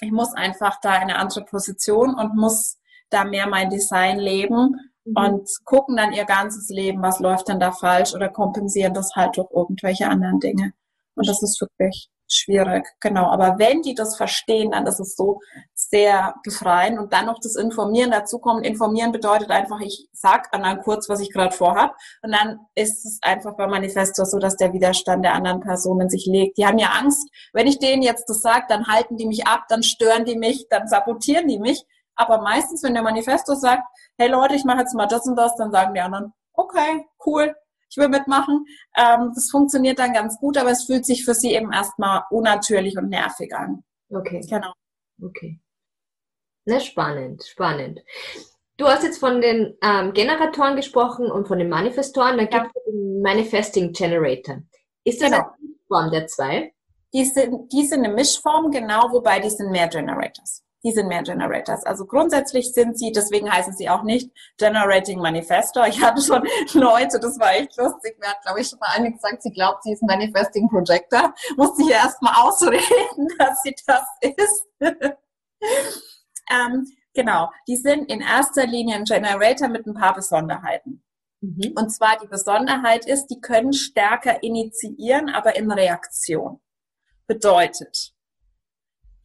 [0.00, 2.78] ich muss einfach da eine andere Position und muss
[3.10, 5.14] da mehr mein Design leben Mhm.
[5.16, 9.36] und gucken dann ihr ganzes Leben, was läuft denn da falsch oder kompensieren das halt
[9.36, 10.72] durch irgendwelche anderen Dinge.
[11.14, 13.26] Und das ist wirklich schwierig, genau.
[13.26, 15.40] Aber wenn die das verstehen, dann ist es so
[15.74, 18.64] sehr befreiend und dann noch das Informieren dazu kommt.
[18.64, 23.18] Informieren bedeutet einfach, ich sag anderen kurz, was ich gerade vorhab und dann ist es
[23.22, 26.56] einfach bei Manifesto so, dass der Widerstand der anderen Personen sich legt.
[26.56, 29.64] Die haben ja Angst, wenn ich denen jetzt das sage, dann halten die mich ab,
[29.68, 31.84] dann stören die mich, dann sabotieren die mich.
[32.20, 33.82] Aber meistens, wenn der Manifesto sagt,
[34.18, 37.56] hey Leute, ich mache jetzt mal das und das, dann sagen die anderen, okay, cool,
[37.88, 38.66] ich will mitmachen.
[38.94, 42.98] Ähm, das funktioniert dann ganz gut, aber es fühlt sich für sie eben erstmal unnatürlich
[42.98, 43.82] und nervig an.
[44.10, 44.44] Okay.
[44.50, 44.72] Genau.
[45.22, 45.58] Okay.
[46.66, 48.00] Na, spannend, spannend.
[48.76, 52.36] Du hast jetzt von den ähm, Generatoren gesprochen und von den Manifestoren.
[52.36, 54.62] Da gibt es den Manifesting Generator.
[55.04, 55.42] Ist das genau.
[55.42, 56.74] eine Form der zwei?
[57.14, 60.62] Die sind, die sind eine Mischform, genau, wobei die sind mehr Generators.
[60.82, 61.84] Die sind mehr Generators.
[61.84, 65.86] Also grundsätzlich sind sie, deswegen heißen sie auch nicht Generating Manifestor.
[65.86, 68.16] Ich hatte schon Leute, das war echt lustig.
[68.18, 71.34] Mir hat, glaube ich, schon mal eine gesagt, sie glaubt, sie ist Manifesting Projector.
[71.56, 74.66] Musste ich erst mal ausreden, dass sie das ist.
[76.50, 81.02] ähm, genau, die sind in erster Linie ein Generator mit ein paar Besonderheiten.
[81.40, 81.72] Mhm.
[81.76, 86.60] Und zwar die Besonderheit ist, die können stärker initiieren, aber in Reaktion.
[87.26, 88.12] Bedeutet,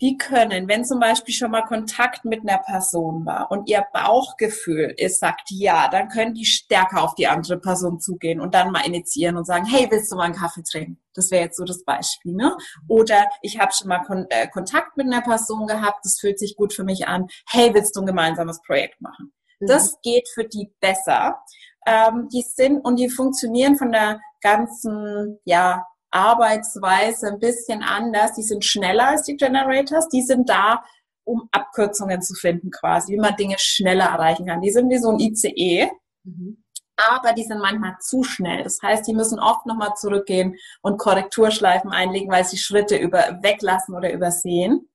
[0.01, 4.93] die können, wenn zum Beispiel schon mal Kontakt mit einer Person war und ihr Bauchgefühl
[4.97, 8.85] ist, sagt ja, dann können die stärker auf die andere Person zugehen und dann mal
[8.85, 11.01] initiieren und sagen, hey, willst du mal einen Kaffee trinken?
[11.13, 12.33] Das wäre jetzt so das Beispiel.
[12.33, 12.55] Ne?
[12.89, 16.55] Oder ich habe schon mal Kon äh, Kontakt mit einer Person gehabt, das fühlt sich
[16.57, 17.27] gut für mich an.
[17.49, 19.33] Hey, willst du ein gemeinsames Projekt machen?
[19.59, 19.67] Mhm.
[19.67, 21.41] Das geht für die besser.
[21.87, 28.33] Ähm, die sind und die funktionieren von der ganzen, ja, Arbeitsweise ein bisschen anders.
[28.33, 30.07] Die sind schneller als die Generators.
[30.09, 30.83] Die sind da,
[31.23, 34.61] um Abkürzungen zu finden quasi, wie man Dinge schneller erreichen kann.
[34.61, 35.89] Die sind wie so ein ICE.
[36.23, 36.63] Mhm.
[36.97, 38.63] Aber die sind manchmal zu schnell.
[38.63, 43.95] Das heißt, die müssen oft nochmal zurückgehen und Korrekturschleifen einlegen, weil sie Schritte über, weglassen
[43.95, 44.89] oder übersehen.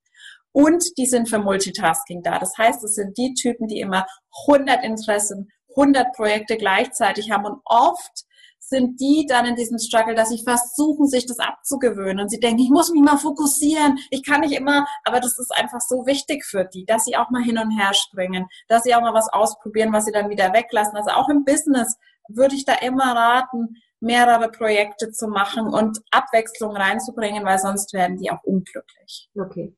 [0.52, 2.38] Und die sind für Multitasking da.
[2.38, 4.06] Das heißt, es sind die Typen, die immer
[4.48, 8.24] 100 Interessen, 100 Projekte gleichzeitig haben und oft
[8.60, 12.20] sind die dann in diesem Struggle, dass sie versuchen, sich das abzugewöhnen.
[12.20, 15.52] Und sie denken, ich muss mich mal fokussieren, ich kann nicht immer, aber das ist
[15.56, 18.94] einfach so wichtig für die, dass sie auch mal hin und her springen, dass sie
[18.94, 20.96] auch mal was ausprobieren, was sie dann wieder weglassen.
[20.96, 21.96] Also auch im Business
[22.28, 28.16] würde ich da immer raten, mehrere Projekte zu machen und Abwechslung reinzubringen, weil sonst werden
[28.16, 29.28] die auch unglücklich.
[29.38, 29.76] Okay.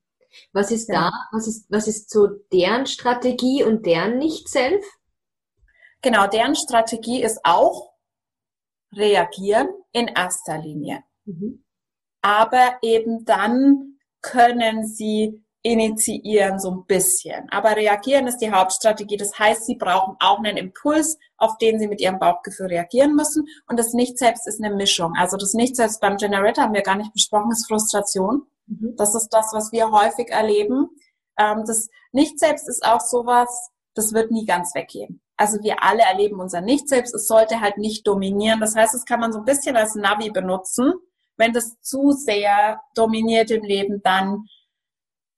[0.53, 4.85] Was ist da, was ist, was ist so deren Strategie und deren Nicht-Self?
[6.01, 7.92] Genau, deren Strategie ist auch,
[8.95, 11.03] reagieren in erster Linie.
[11.25, 11.65] Mhm.
[12.23, 17.49] Aber eben dann können sie initiieren so ein bisschen.
[17.51, 19.17] Aber reagieren ist die Hauptstrategie.
[19.17, 23.47] Das heißt, sie brauchen auch einen Impuls, auf den sie mit ihrem Bauchgefühl reagieren müssen.
[23.69, 25.15] Und das Nicht-Selbst ist eine Mischung.
[25.17, 28.43] Also das Nicht-Selbst beim Generator haben wir gar nicht besprochen, ist Frustration.
[28.67, 28.95] Mhm.
[28.97, 30.89] Das ist das, was wir häufig erleben.
[31.39, 35.21] Ähm, das Nicht-Selbst ist auch sowas, das wird nie ganz weggehen.
[35.37, 37.15] Also wir alle erleben unser Nicht-Selbst.
[37.15, 38.61] Es sollte halt nicht dominieren.
[38.61, 40.93] Das heißt, es kann man so ein bisschen als Navi benutzen.
[41.37, 44.45] Wenn das zu sehr dominiert im Leben, dann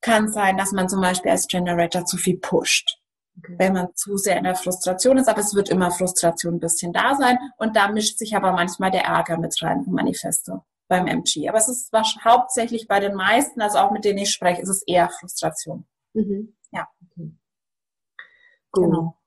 [0.01, 2.99] kann es sein, dass man zum Beispiel als Generator zu viel pusht.
[3.39, 3.55] Okay.
[3.59, 6.93] Wenn man zu sehr in der Frustration ist, aber es wird immer Frustration ein bisschen
[6.93, 11.07] da sein und da mischt sich aber manchmal der Ärger mit rein im Manifesto beim
[11.07, 11.49] MG.
[11.49, 11.93] Aber es ist
[12.25, 15.87] hauptsächlich bei den meisten, also auch mit denen ich spreche, ist es eher Frustration.
[16.13, 16.55] Mhm.
[16.71, 16.87] Ja.
[17.11, 17.33] Okay.
[18.71, 18.85] Gut.
[18.85, 19.19] Genau.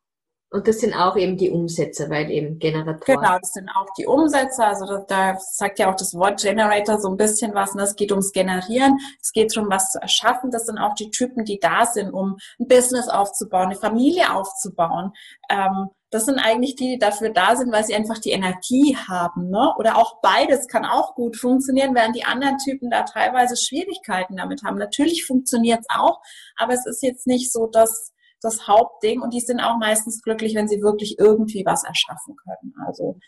[0.50, 3.20] Und das sind auch eben die Umsätze, weil eben Generatoren.
[3.20, 4.64] Genau, das sind auch die Umsätze.
[4.64, 7.76] Also da, da sagt ja auch das Wort Generator so ein bisschen was.
[7.76, 7.84] Ne?
[7.84, 10.50] Es geht ums Generieren, es geht darum, was zu erschaffen.
[10.50, 15.12] Das sind auch die Typen, die da sind, um ein Business aufzubauen, eine Familie aufzubauen.
[15.50, 19.50] Ähm, das sind eigentlich die, die dafür da sind, weil sie einfach die Energie haben.
[19.50, 19.74] Ne?
[19.78, 24.64] Oder auch beides kann auch gut funktionieren, während die anderen Typen da teilweise Schwierigkeiten damit
[24.64, 24.78] haben.
[24.78, 26.22] Natürlich funktioniert es auch,
[26.56, 30.56] aber es ist jetzt nicht so, dass das Hauptding und die sind auch meistens glücklich,
[30.56, 32.74] wenn sie wirklich irgendwie was erschaffen können.
[32.86, 33.20] Also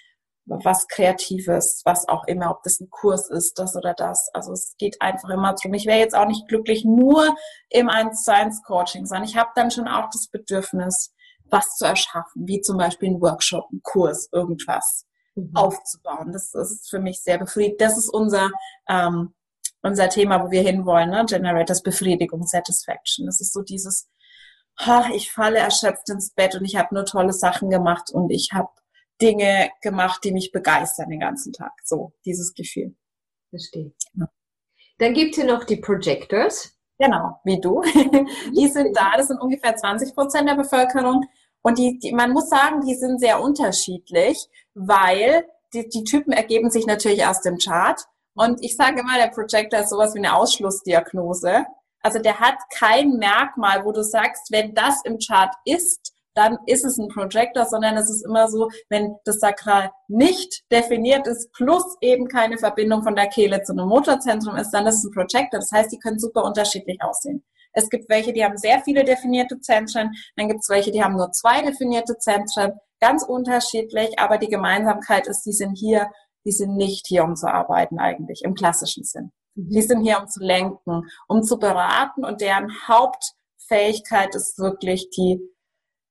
[0.46, 4.30] was Kreatives, was auch immer, ob das ein Kurs ist, das oder das.
[4.34, 5.74] Also es geht einfach immer drum.
[5.74, 7.36] Ich wäre jetzt auch nicht glücklich nur
[7.70, 11.14] im 1 zu 1 Coaching, sondern ich habe dann schon auch das Bedürfnis,
[11.46, 15.52] was zu erschaffen, wie zum Beispiel ein Workshop, ein Kurs, irgendwas mhm.
[15.54, 16.32] aufzubauen.
[16.32, 17.82] Das, ist für mich sehr befriedigend.
[17.82, 18.50] Das ist unser
[18.88, 19.34] ähm,
[19.82, 21.26] unser Thema, wo wir hinwollen, ne?
[21.26, 23.26] Generators Befriedigung, Satisfaction.
[23.26, 24.10] Das ist so dieses
[25.14, 28.70] ich falle erschöpft ins Bett und ich habe nur tolle Sachen gemacht und ich habe
[29.22, 31.74] Dinge gemacht, die mich begeistern den ganzen Tag.
[31.84, 32.96] So, dieses Gefühl.
[33.50, 33.92] Verstehe.
[34.14, 34.30] Ja.
[35.00, 36.76] Dann gibt es hier noch die Projectors.
[36.98, 37.82] Genau, wie du.
[38.56, 41.26] die sind da, das sind ungefähr 20 Prozent der Bevölkerung.
[41.62, 46.70] Und die, die, man muss sagen, die sind sehr unterschiedlich, weil die, die Typen ergeben
[46.72, 48.02] sich natürlich aus dem Chart.
[48.34, 51.66] Und ich sage immer, der Projector ist sowas wie eine Ausschlussdiagnose.
[52.02, 56.86] Also der hat kein Merkmal, wo du sagst, wenn das im Chart ist, dann ist
[56.86, 61.84] es ein Projector, sondern es ist immer so, wenn das Sakral nicht definiert ist, plus
[62.02, 65.60] eben keine Verbindung von der Kehle zu einem Motorzentrum ist, dann ist es ein Projector.
[65.60, 67.44] Das heißt, die können super unterschiedlich aussehen.
[67.74, 71.16] Es gibt welche, die haben sehr viele definierte Zentren, dann gibt es welche, die haben
[71.16, 76.10] nur zwei definierte Zentren, ganz unterschiedlich, aber die Gemeinsamkeit ist, die sind hier,
[76.46, 79.32] die sind nicht hier, um zu arbeiten eigentlich, im klassischen Sinn.
[79.68, 85.40] Die sind hier, um zu lenken, um zu beraten und deren Hauptfähigkeit ist wirklich die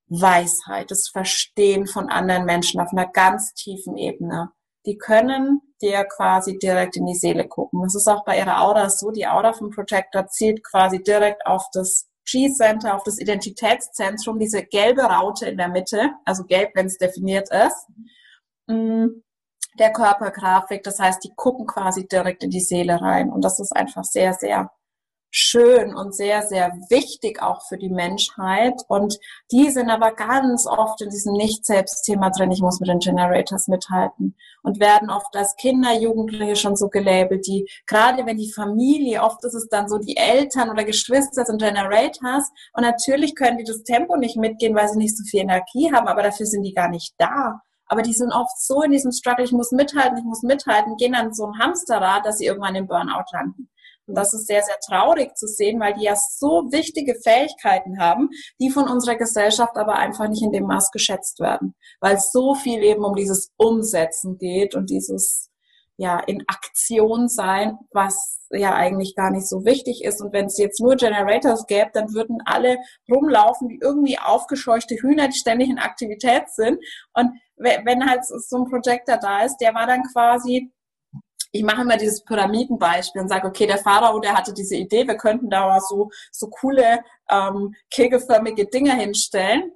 [0.09, 4.51] Weisheit, das Verstehen von anderen Menschen auf einer ganz tiefen Ebene.
[4.87, 7.83] Die können dir quasi direkt in die Seele gucken.
[7.83, 9.11] Das ist auch bei ihrer Aura so.
[9.11, 15.03] Die Aura vom Projector zielt quasi direkt auf das G-Center, auf das Identitätszentrum, diese gelbe
[15.03, 17.87] Raute in der Mitte, also gelb, wenn es definiert ist,
[18.67, 19.23] mm,
[19.81, 20.83] der Körpergrafik.
[20.83, 23.31] Das heißt, die gucken quasi direkt in die Seele rein.
[23.31, 24.71] Und das ist einfach sehr, sehr
[25.31, 28.83] schön und sehr, sehr wichtig auch für die Menschheit.
[28.89, 29.19] Und
[29.53, 34.37] die sind aber ganz oft in diesem Nicht-Selbst-Thema drin, ich muss mit den Generators mithalten
[34.63, 39.45] und werden oft als Kinder, Jugendliche schon so gelabelt, die, gerade wenn die Familie, oft
[39.45, 43.83] ist es dann so, die Eltern oder Geschwister sind Generators und natürlich können die das
[43.83, 46.89] Tempo nicht mitgehen, weil sie nicht so viel Energie haben, aber dafür sind die gar
[46.89, 47.61] nicht da.
[47.89, 51.13] Aber die sind oft so in diesem Struggle, ich muss mithalten, ich muss mithalten, gehen
[51.13, 53.71] dann so ein Hamsterrad, dass sie irgendwann im Burnout landen.
[54.07, 58.31] Und das ist sehr, sehr traurig zu sehen, weil die ja so wichtige Fähigkeiten haben,
[58.59, 62.83] die von unserer Gesellschaft aber einfach nicht in dem Maß geschätzt werden, weil so viel
[62.83, 65.51] eben um dieses Umsetzen geht und dieses
[65.99, 70.23] ja in Aktion sein, was ja eigentlich gar nicht so wichtig ist.
[70.23, 72.79] Und wenn es jetzt nur Generators gäbe, dann würden alle
[73.11, 76.79] rumlaufen wie irgendwie aufgescheuchte Hühner, die ständig in Aktivität sind.
[77.15, 80.73] Und wenn halt so ein Projector da ist, der war dann quasi
[81.51, 85.17] ich mache immer dieses Pyramidenbeispiel und sage, okay, der Pharao, der hatte diese Idee, wir
[85.17, 89.73] könnten da so, so coole ähm, kegelförmige Dinge hinstellen.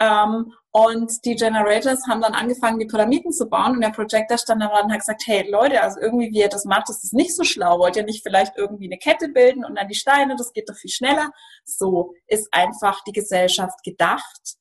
[0.00, 4.62] Ähm, und die Generators haben dann angefangen, die Pyramiden zu bauen und der Projector stand
[4.62, 7.34] dann und hat gesagt, hey Leute, also irgendwie, wie ihr das macht, das ist nicht
[7.36, 7.78] so schlau.
[7.78, 10.76] Wollt ihr nicht vielleicht irgendwie eine Kette bilden und dann die Steine, das geht doch
[10.76, 11.30] viel schneller.
[11.64, 14.59] So ist einfach die Gesellschaft gedacht.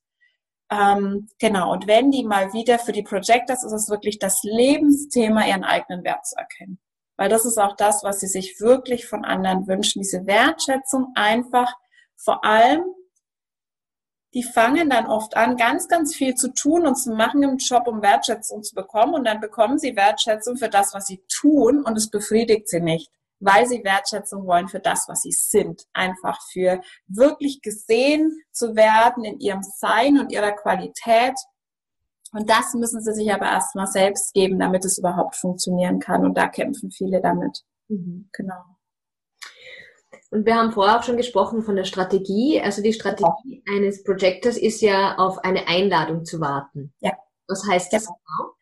[0.72, 5.46] Ähm, genau, und wenn die mal wieder für die Projectors ist es wirklich das Lebensthema,
[5.48, 6.80] ihren eigenen Wert zu erkennen.
[7.18, 11.74] Weil das ist auch das, was sie sich wirklich von anderen wünschen, diese Wertschätzung einfach
[12.16, 12.84] vor allem,
[14.34, 17.88] die fangen dann oft an, ganz, ganz viel zu tun und zu machen im Job,
[17.88, 19.16] um Wertschätzung zu bekommen.
[19.16, 23.10] Und dann bekommen sie Wertschätzung für das, was sie tun und es befriedigt sie nicht
[23.40, 25.86] weil sie Wertschätzung wollen für das, was sie sind.
[25.94, 31.36] Einfach für wirklich gesehen zu werden in ihrem Sein und ihrer Qualität.
[32.32, 36.26] Und das müssen sie sich aber erstmal selbst geben, damit es überhaupt funktionieren kann.
[36.26, 37.64] Und da kämpfen viele damit.
[37.88, 38.30] Mhm.
[38.34, 38.62] Genau.
[40.32, 42.62] Und wir haben vorher auch schon gesprochen von der Strategie.
[42.62, 43.74] Also die Strategie ja.
[43.74, 46.94] eines Projectors ist ja auf eine Einladung zu warten.
[47.00, 47.14] Ja.
[47.48, 48.54] Was heißt das genau?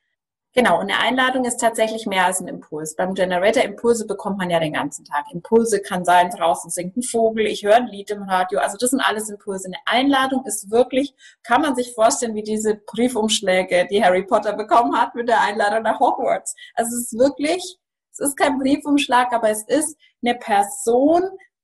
[0.58, 2.96] Genau, und eine Einladung ist tatsächlich mehr als ein Impuls.
[2.96, 5.26] Beim Generator Impulse bekommt man ja den ganzen Tag.
[5.32, 8.58] Impulse kann sein, draußen singt ein Vogel, ich höre ein Lied im Radio.
[8.58, 9.68] Also das sind alles Impulse.
[9.68, 15.00] Eine Einladung ist wirklich, kann man sich vorstellen, wie diese Briefumschläge, die Harry Potter bekommen
[15.00, 16.56] hat mit der Einladung nach Hogwarts.
[16.74, 17.78] Also es ist wirklich,
[18.12, 19.96] es ist kein Briefumschlag, aber es ist
[20.26, 21.22] eine Person,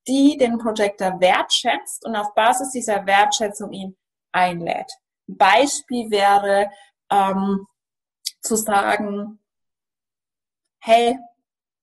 [0.07, 3.97] die den Projector wertschätzt und auf Basis dieser Wertschätzung ihn
[4.31, 4.91] einlädt.
[5.25, 6.69] Beispiel wäre,
[7.11, 7.65] ähm,
[8.43, 9.39] zu sagen,
[10.79, 11.17] hey,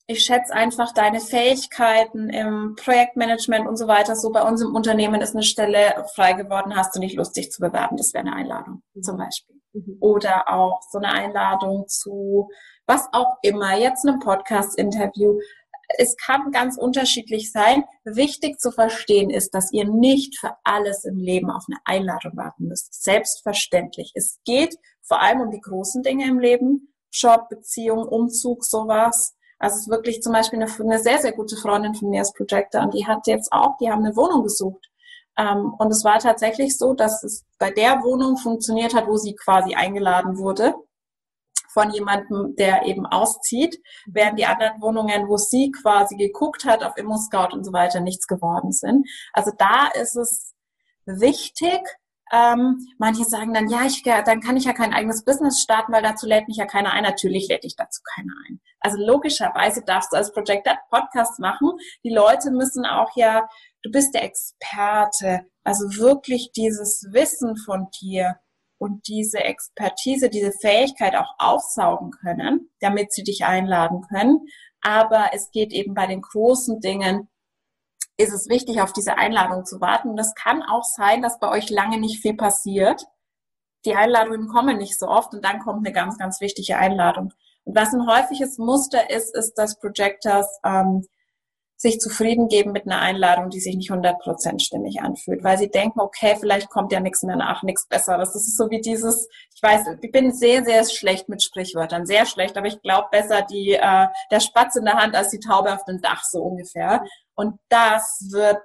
[0.07, 4.17] ich schätze einfach deine Fähigkeiten im Projektmanagement und so weiter.
[4.17, 7.53] So bei uns im Unternehmen ist eine Stelle frei geworden, hast du nicht Lust, dich
[7.53, 7.97] zu bewerben?
[7.97, 9.57] Das wäre eine Einladung zum Beispiel.
[9.73, 9.99] Mhm.
[10.01, 12.49] Oder auch so eine Einladung zu
[12.91, 15.39] was auch immer, jetzt einem Podcast-Interview.
[15.97, 17.85] Es kann ganz unterschiedlich sein.
[18.05, 22.67] Wichtig zu verstehen ist, dass ihr nicht für alles im Leben auf eine Einladung warten
[22.67, 23.01] müsst.
[23.01, 24.11] Selbstverständlich.
[24.17, 24.77] Es geht
[25.11, 29.35] vor allem um die großen Dinge im Leben, Job, Beziehung, Umzug, sowas.
[29.59, 32.33] Also es ist wirklich zum Beispiel eine, eine sehr, sehr gute Freundin von mir als
[32.33, 34.87] Projector und die hat jetzt auch, die haben eine Wohnung gesucht.
[35.37, 39.35] Ähm, und es war tatsächlich so, dass es bei der Wohnung funktioniert hat, wo sie
[39.35, 40.75] quasi eingeladen wurde
[41.73, 46.97] von jemandem, der eben auszieht, während die anderen Wohnungen, wo sie quasi geguckt hat auf
[46.97, 49.09] Immo-Scout und so weiter, nichts geworden sind.
[49.33, 50.55] Also da ist es
[51.05, 51.81] wichtig,
[52.33, 56.03] ähm, manche sagen dann, ja, ich, dann kann ich ja kein eigenes Business starten, weil
[56.03, 57.03] dazu lädt mich ja keiner ein.
[57.03, 58.61] Natürlich lädt dich dazu keiner ein.
[58.81, 61.73] Also logischerweise darfst du als Projector Podcast machen.
[62.05, 63.49] Die Leute müssen auch ja,
[63.83, 65.47] du bist der Experte.
[65.65, 68.37] Also wirklich dieses Wissen von dir
[68.79, 74.47] und diese Expertise, diese Fähigkeit auch aufsaugen können, damit sie dich einladen können.
[74.81, 77.29] Aber es geht eben bei den großen Dingen
[78.21, 80.11] ist es wichtig, auf diese Einladung zu warten.
[80.11, 83.07] Und es kann auch sein, dass bei euch lange nicht viel passiert.
[83.85, 87.33] Die Einladungen kommen nicht so oft und dann kommt eine ganz, ganz wichtige Einladung.
[87.65, 91.07] Und was ein häufiges Muster ist, ist, dass Projectors ähm,
[91.81, 95.99] sich zufrieden geben mit einer Einladung, die sich nicht 100% stimmig anfühlt, weil sie denken,
[95.99, 98.35] okay, vielleicht kommt ja nichts mehr nach, nichts Besseres.
[98.35, 102.27] Das ist so wie dieses, ich weiß, ich bin sehr, sehr schlecht mit Sprichwörtern, sehr
[102.27, 105.73] schlecht, aber ich glaube besser die, äh, der Spatz in der Hand als die Taube
[105.73, 107.03] auf dem Dach, so ungefähr.
[107.35, 108.61] Und das wird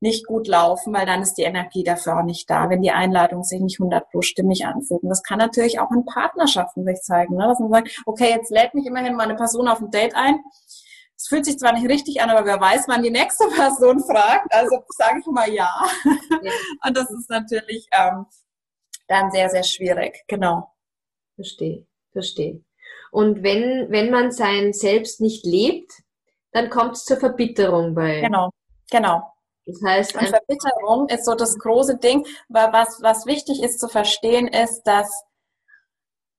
[0.00, 3.44] nicht gut laufen, weil dann ist die Energie dafür auch nicht da, wenn die Einladung
[3.44, 5.04] sich nicht 100 pro stimmig anfühlt.
[5.04, 7.46] Und das kann natürlich auch in Partnerschaften sich zeigen, ne?
[7.46, 10.40] dass man sagt, okay, jetzt lädt mich immerhin mal eine Person auf ein Date ein,
[11.24, 14.52] es fühlt sich zwar nicht richtig an, aber wer weiß, wann die nächste Person fragt.
[14.52, 15.72] Also sage ich mal ja.
[16.86, 18.26] Und das ist natürlich ähm,
[19.08, 20.22] dann sehr, sehr schwierig.
[20.28, 20.70] Genau.
[21.34, 22.62] Verstehe, verstehe.
[23.10, 25.92] Und wenn, wenn man sein Selbst nicht lebt,
[26.52, 28.20] dann kommt es zur Verbitterung bei.
[28.20, 28.50] Genau,
[28.90, 29.22] genau.
[29.64, 33.88] Das heißt, und Verbitterung ist so das große Ding, weil was, was wichtig ist zu
[33.88, 35.24] verstehen, ist, dass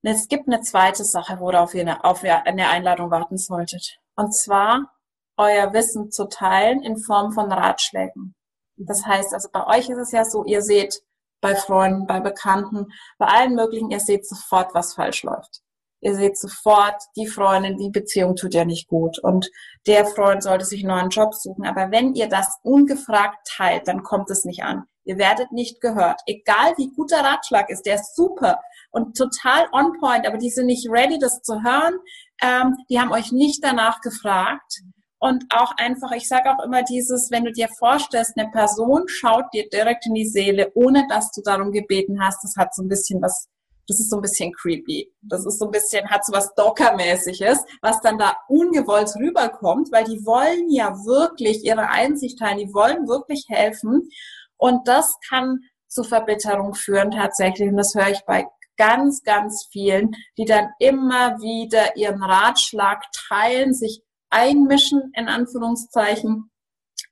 [0.04, 4.00] es gibt eine zweite Sache, worauf ihr auf eine Einladung warten solltet.
[4.16, 4.92] Und zwar
[5.38, 8.36] euer Wissen zu teilen in Form von Ratschlägen.
[8.78, 11.02] Das heißt, also bei euch ist es ja so, ihr seht
[11.42, 12.88] bei Freunden, bei Bekannten,
[13.18, 15.62] bei allen möglichen, ihr seht sofort, was falsch läuft.
[16.02, 19.50] Ihr seht sofort, die Freundin, die Beziehung tut ja nicht gut und
[19.88, 21.66] der Freund sollte sich einen neuen Job suchen.
[21.66, 24.84] Aber wenn ihr das ungefragt teilt, dann kommt es nicht an.
[25.04, 26.20] Ihr werdet nicht gehört.
[26.26, 28.60] Egal wie gut der Ratschlag ist, der ist super
[28.92, 31.98] und total on point, aber die sind nicht ready, das zu hören.
[32.42, 34.82] Ähm, die haben euch nicht danach gefragt.
[35.20, 39.46] Und auch einfach, ich sage auch immer dieses, wenn du dir vorstellst, eine Person schaut
[39.54, 42.90] dir direkt in die Seele, ohne dass du darum gebeten hast, das hat so ein
[42.90, 43.48] bisschen was,
[43.88, 45.12] das ist so ein bisschen creepy.
[45.22, 50.04] Das ist so ein bisschen, hat so was Docker-mäßiges, was dann da ungewollt rüberkommt, weil
[50.04, 54.10] die wollen ja wirklich ihre Einsicht teilen, die wollen wirklich helfen.
[54.58, 57.70] Und das kann zu Verbitterung führen tatsächlich.
[57.70, 58.46] Und das höre ich bei
[58.78, 66.50] ganz, ganz vielen, die dann immer wieder ihren Ratschlag teilen, sich einmischen, in Anführungszeichen,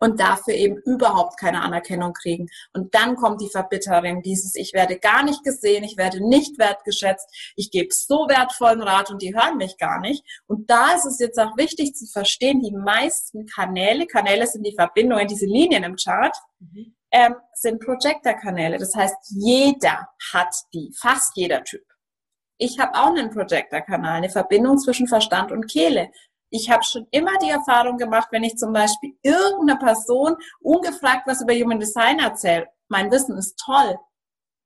[0.03, 2.47] und dafür eben überhaupt keine Anerkennung kriegen.
[2.74, 7.53] Und dann kommt die Verbitterung, dieses, ich werde gar nicht gesehen, ich werde nicht wertgeschätzt,
[7.55, 10.24] ich gebe so wertvollen Rat und die hören mich gar nicht.
[10.45, 14.76] Und da ist es jetzt auch wichtig zu verstehen, die meisten Kanäle, Kanäle sind die
[14.76, 18.78] Verbindungen, diese Linien im Chart, mhm ähm, sind Projector-Kanäle.
[18.78, 21.86] Das heißt, jeder hat die, fast jeder Typ.
[22.57, 26.09] Ich habe auch einen Projector-Kanal, eine Verbindung zwischen Verstand und Kehle.
[26.49, 31.41] Ich habe schon immer die Erfahrung gemacht, wenn ich zum Beispiel irgendeiner Person ungefragt was
[31.41, 33.97] über Human Design erzähle, mein Wissen ist toll,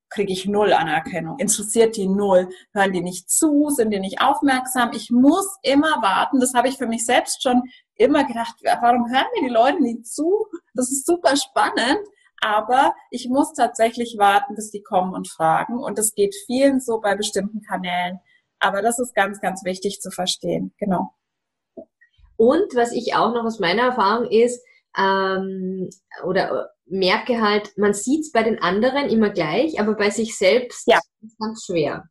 [0.10, 1.38] kriege ich null Anerkennung.
[1.40, 2.50] Interessiert die null?
[2.74, 3.70] Hören die nicht zu?
[3.70, 4.92] Sind die nicht aufmerksam?
[4.94, 6.40] Ich muss immer warten.
[6.40, 7.64] Das habe ich für mich selbst schon
[7.96, 8.56] immer gedacht.
[8.64, 10.48] Warum hören mir die Leute nicht zu?
[10.74, 12.00] Das ist super spannend.
[12.42, 15.80] Aber ich muss tatsächlich warten, bis die kommen und fragen.
[15.80, 18.20] Und das geht vielen so bei bestimmten Kanälen.
[18.60, 20.74] Aber das ist ganz, ganz wichtig zu verstehen.
[20.78, 21.12] Genau.
[22.36, 24.64] Und was ich auch noch aus meiner Erfahrung ist,
[24.98, 25.90] ähm,
[26.24, 30.88] oder merke halt, man sieht es bei den anderen immer gleich, aber bei sich selbst
[30.88, 30.98] ja.
[30.98, 32.08] ist es ganz schwer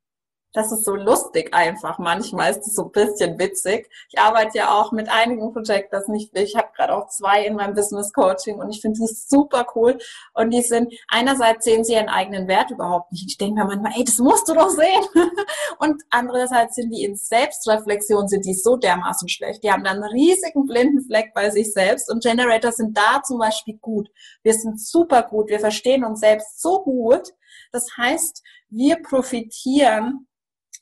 [0.56, 1.98] das ist so lustig einfach.
[1.98, 3.90] Manchmal ist es so ein bisschen witzig.
[4.08, 7.74] Ich arbeite ja auch mit einigen Projectors, nicht ich habe gerade auch zwei in meinem
[7.74, 9.98] Business Coaching und ich finde die super cool.
[10.32, 13.26] Und die sind, einerseits sehen sie ihren eigenen Wert überhaupt nicht.
[13.28, 15.04] Ich denke mir manchmal, ey, das musst du doch sehen.
[15.78, 19.62] und andererseits sind die in Selbstreflexion, sind die so dermaßen schlecht.
[19.62, 23.38] Die haben dann einen riesigen blinden Fleck bei sich selbst und Generator sind da zum
[23.38, 24.08] Beispiel gut.
[24.42, 25.50] Wir sind super gut.
[25.50, 27.34] Wir verstehen uns selbst so gut.
[27.72, 30.26] Das heißt, wir profitieren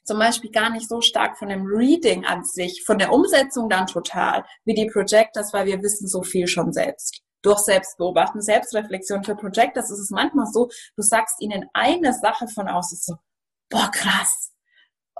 [0.05, 3.87] zum Beispiel gar nicht so stark von dem Reading an sich, von der Umsetzung dann
[3.87, 7.21] total, wie die Projectors, weil wir wissen so viel schon selbst.
[7.43, 12.69] Durch Selbstbeobachten, Selbstreflexion für Projectors ist es manchmal so, du sagst ihnen eine Sache von
[12.69, 13.17] außen so,
[13.69, 14.51] boah, krass.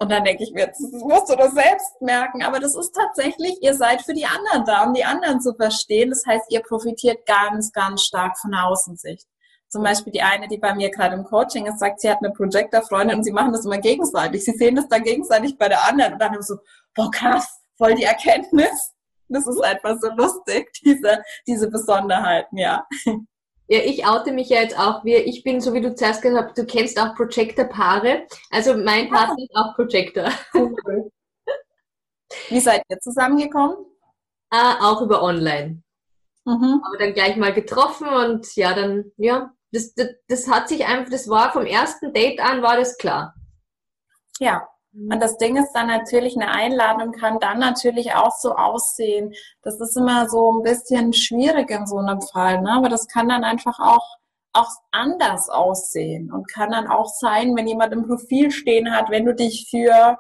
[0.01, 2.43] Und dann denke ich mir, das musst du doch selbst merken.
[2.43, 6.11] Aber das ist tatsächlich, ihr seid für die anderen da, um die anderen zu verstehen.
[6.11, 9.27] Das heißt, ihr profitiert ganz, ganz stark von der Außensicht.
[9.75, 12.33] Zum Beispiel die eine, die bei mir gerade im Coaching ist, sagt, sie hat eine
[12.33, 14.45] Projector-Freundin und sie machen das immer gegenseitig.
[14.45, 16.59] Sie sehen das dann gegenseitig bei der anderen und dann so,
[16.95, 18.93] boah krass, voll die Erkenntnis.
[19.29, 22.87] Das ist einfach so lustig, diese, diese Besonderheiten, ja.
[23.67, 25.05] Ja, ich oute mich ja jetzt auch.
[25.05, 28.29] Wie, ich bin, so wie du zuerst gesagt hast, du kennst auch Projector-Paare.
[28.53, 30.31] Also mein Partner ist auch Projector.
[32.49, 33.75] Wie seid ihr zusammengekommen?
[34.51, 35.83] Ah, auch über online.
[36.45, 36.81] Mhm.
[36.85, 41.11] Aber dann gleich mal getroffen und ja, dann, ja, das, das, das hat sich einfach,
[41.11, 43.35] das war vom ersten Date an, war das klar.
[44.39, 44.67] Ja.
[44.97, 49.35] Und das Ding ist dann natürlich, eine Einladung kann dann natürlich auch so aussehen.
[49.63, 52.71] Das ist immer so ein bisschen schwierig in so einem Fall, ne?
[52.75, 54.07] aber das kann dann einfach auch,
[54.53, 59.25] auch anders aussehen und kann dann auch sein, wenn jemand im Profil stehen hat, wenn
[59.25, 60.17] du dich für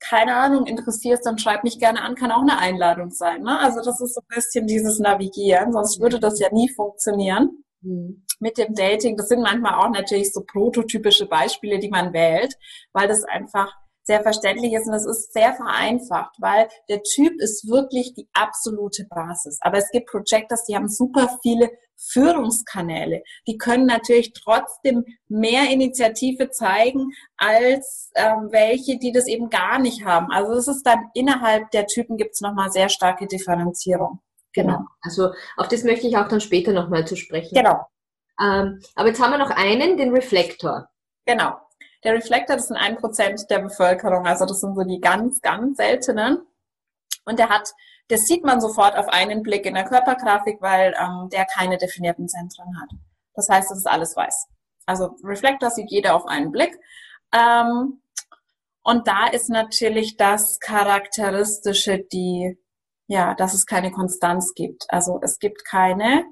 [0.00, 3.42] keine Ahnung, interessierst, dann schreib mich gerne an, kann auch eine Einladung sein.
[3.42, 3.58] Ne?
[3.58, 7.64] Also das ist so ein bisschen dieses Navigieren, sonst würde das ja nie funktionieren.
[7.80, 8.24] Mhm.
[8.40, 12.54] Mit dem Dating, das sind manchmal auch natürlich so prototypische Beispiele, die man wählt,
[12.92, 13.72] weil das einfach
[14.08, 19.04] sehr verständlich ist und es ist sehr vereinfacht, weil der Typ ist wirklich die absolute
[19.04, 19.58] Basis.
[19.60, 23.22] Aber es gibt Projectors, die haben super viele Führungskanäle.
[23.46, 30.04] Die können natürlich trotzdem mehr Initiative zeigen als ähm, welche, die das eben gar nicht
[30.04, 30.30] haben.
[30.30, 34.20] Also es ist dann innerhalb der Typen gibt es nochmal sehr starke Differenzierung.
[34.62, 34.80] Genau.
[35.02, 37.54] Also auf das möchte ich auch dann später nochmal zu sprechen.
[37.54, 37.86] Genau.
[38.40, 40.88] Ähm, aber jetzt haben wir noch einen, den Reflektor.
[41.26, 41.60] Genau.
[42.04, 45.76] Der Reflektor, das sind ein Prozent der Bevölkerung, also das sind so die ganz, ganz
[45.76, 46.46] seltenen.
[47.24, 47.70] Und der hat,
[48.08, 52.28] das sieht man sofort auf einen Blick in der Körpergrafik, weil ähm, der keine definierten
[52.28, 52.90] Zentren hat.
[53.34, 54.48] Das heißt, es ist alles weiß.
[54.86, 56.78] Also Reflektor sieht jeder auf einen Blick.
[57.32, 58.00] Ähm,
[58.82, 62.58] und da ist natürlich das Charakteristische, die,
[63.08, 64.84] ja, dass es keine Konstanz gibt.
[64.88, 66.24] Also es gibt keine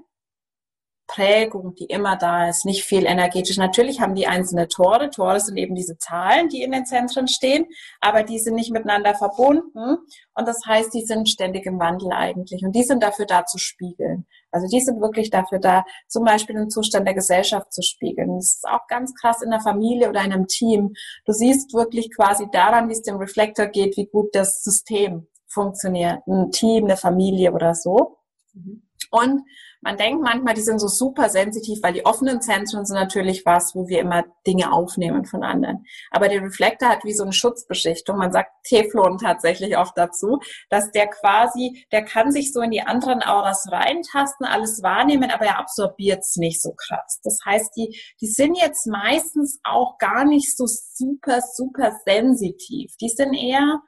[1.07, 3.57] Prägung, die immer da ist, nicht viel energetisch.
[3.57, 5.11] Natürlich haben die einzelne Tore.
[5.11, 7.67] Tore sind eben diese Zahlen, die in den Zentren stehen,
[8.01, 9.99] aber die sind nicht miteinander verbunden.
[10.35, 12.63] Und das heißt, die sind ständig im Wandel eigentlich.
[12.65, 14.27] Und die sind dafür da zu spiegeln.
[14.51, 18.37] Also die sind wirklich dafür da, zum Beispiel den Zustand der Gesellschaft zu spiegeln.
[18.37, 20.93] Das ist auch ganz krass in der Familie oder in einem Team.
[21.25, 26.21] Du siehst wirklich quasi daran, wie es dem Reflektor geht, wie gut das System funktioniert.
[26.29, 28.19] Ein Team, eine Familie oder so.
[28.53, 28.83] Mhm.
[29.11, 29.43] Und
[29.83, 33.75] man denkt manchmal, die sind so super sensitiv, weil die offenen Zentren sind natürlich was,
[33.75, 35.85] wo wir immer Dinge aufnehmen von anderen.
[36.11, 38.17] Aber der Reflektor hat wie so eine Schutzbeschichtung.
[38.17, 40.41] Man sagt Teflon tatsächlich oft dazu,
[40.71, 45.45] dass der quasi, der kann sich so in die anderen Auras reintasten, alles wahrnehmen, aber
[45.45, 47.21] er absorbiert es nicht so krass.
[47.23, 52.97] Das heißt, die, die sind jetzt meistens auch gar nicht so super, super sensitiv.
[53.01, 53.81] Die sind eher,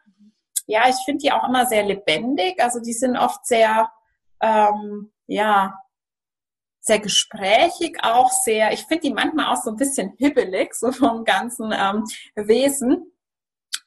[0.68, 2.62] ja, ich finde die auch immer sehr lebendig.
[2.62, 3.90] Also die sind oft sehr,
[4.40, 5.80] ähm, ja,
[6.80, 11.24] sehr gesprächig, auch sehr, ich finde die manchmal auch so ein bisschen hibbelig, so vom
[11.24, 12.04] ganzen ähm,
[12.34, 13.12] Wesen.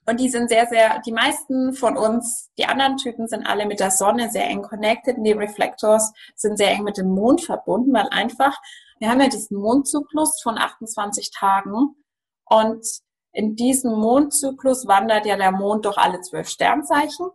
[0.08, 3.80] Und die sind sehr, sehr, die meisten von uns, die anderen Typen sind alle mit
[3.80, 7.94] der Sonne sehr eng connected und die Reflectors sind sehr eng mit dem Mond verbunden,
[7.94, 8.60] weil einfach,
[9.00, 11.96] wir haben ja diesen Mondzyklus von 28 Tagen
[12.46, 12.84] und
[13.34, 17.28] in diesem Mondzyklus wandert ja der Mond durch alle zwölf Sternzeichen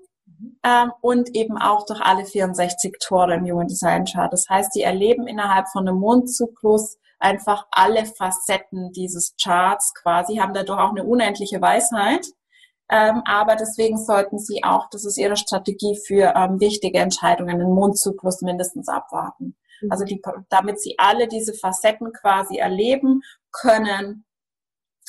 [0.63, 4.33] ähm, und eben auch durch alle 64 Tore im Human Design Chart.
[4.33, 10.53] Das heißt, die erleben innerhalb von einem Mondzyklus einfach alle Facetten dieses Charts quasi, haben
[10.53, 12.27] dadurch auch eine unendliche Weisheit.
[12.89, 17.73] Ähm, aber deswegen sollten Sie auch, das ist Ihre Strategie für ähm, wichtige Entscheidungen, den
[17.73, 19.57] Mondzyklus mindestens abwarten.
[19.81, 19.91] Mhm.
[19.91, 24.26] Also die, damit Sie alle diese Facetten quasi erleben können,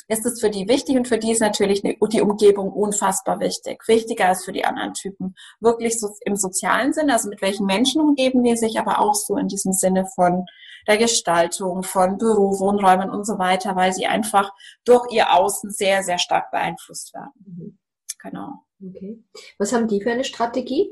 [0.08, 3.86] ist es für die wichtig und für die ist natürlich die Umgebung unfassbar wichtig.
[3.86, 5.34] Wichtiger als für die anderen Typen.
[5.60, 9.36] Wirklich so im sozialen Sinne, also mit welchen Menschen umgeben die sich, aber auch so
[9.36, 10.46] in diesem Sinne von
[10.86, 14.50] der Gestaltung, von Büro, Wohnräumen und so weiter, weil sie einfach
[14.84, 17.32] durch ihr Außen sehr, sehr stark beeinflusst werden.
[17.44, 17.78] Mhm.
[18.20, 18.64] Genau.
[18.82, 19.22] Okay.
[19.58, 20.90] Was haben die für eine Strategie?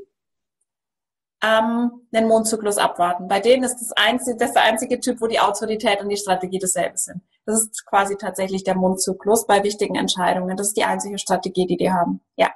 [1.43, 3.27] ähm, den Mondzyklus abwarten.
[3.27, 6.17] Bei denen ist das, einzige, das ist der einzige Typ, wo die Autorität und die
[6.17, 7.21] Strategie dasselbe sind.
[7.47, 10.57] Das ist quasi tatsächlich der Mondzyklus bei wichtigen Entscheidungen.
[10.57, 12.19] Das ist die einzige Strategie, die die haben.
[12.35, 12.51] Ja.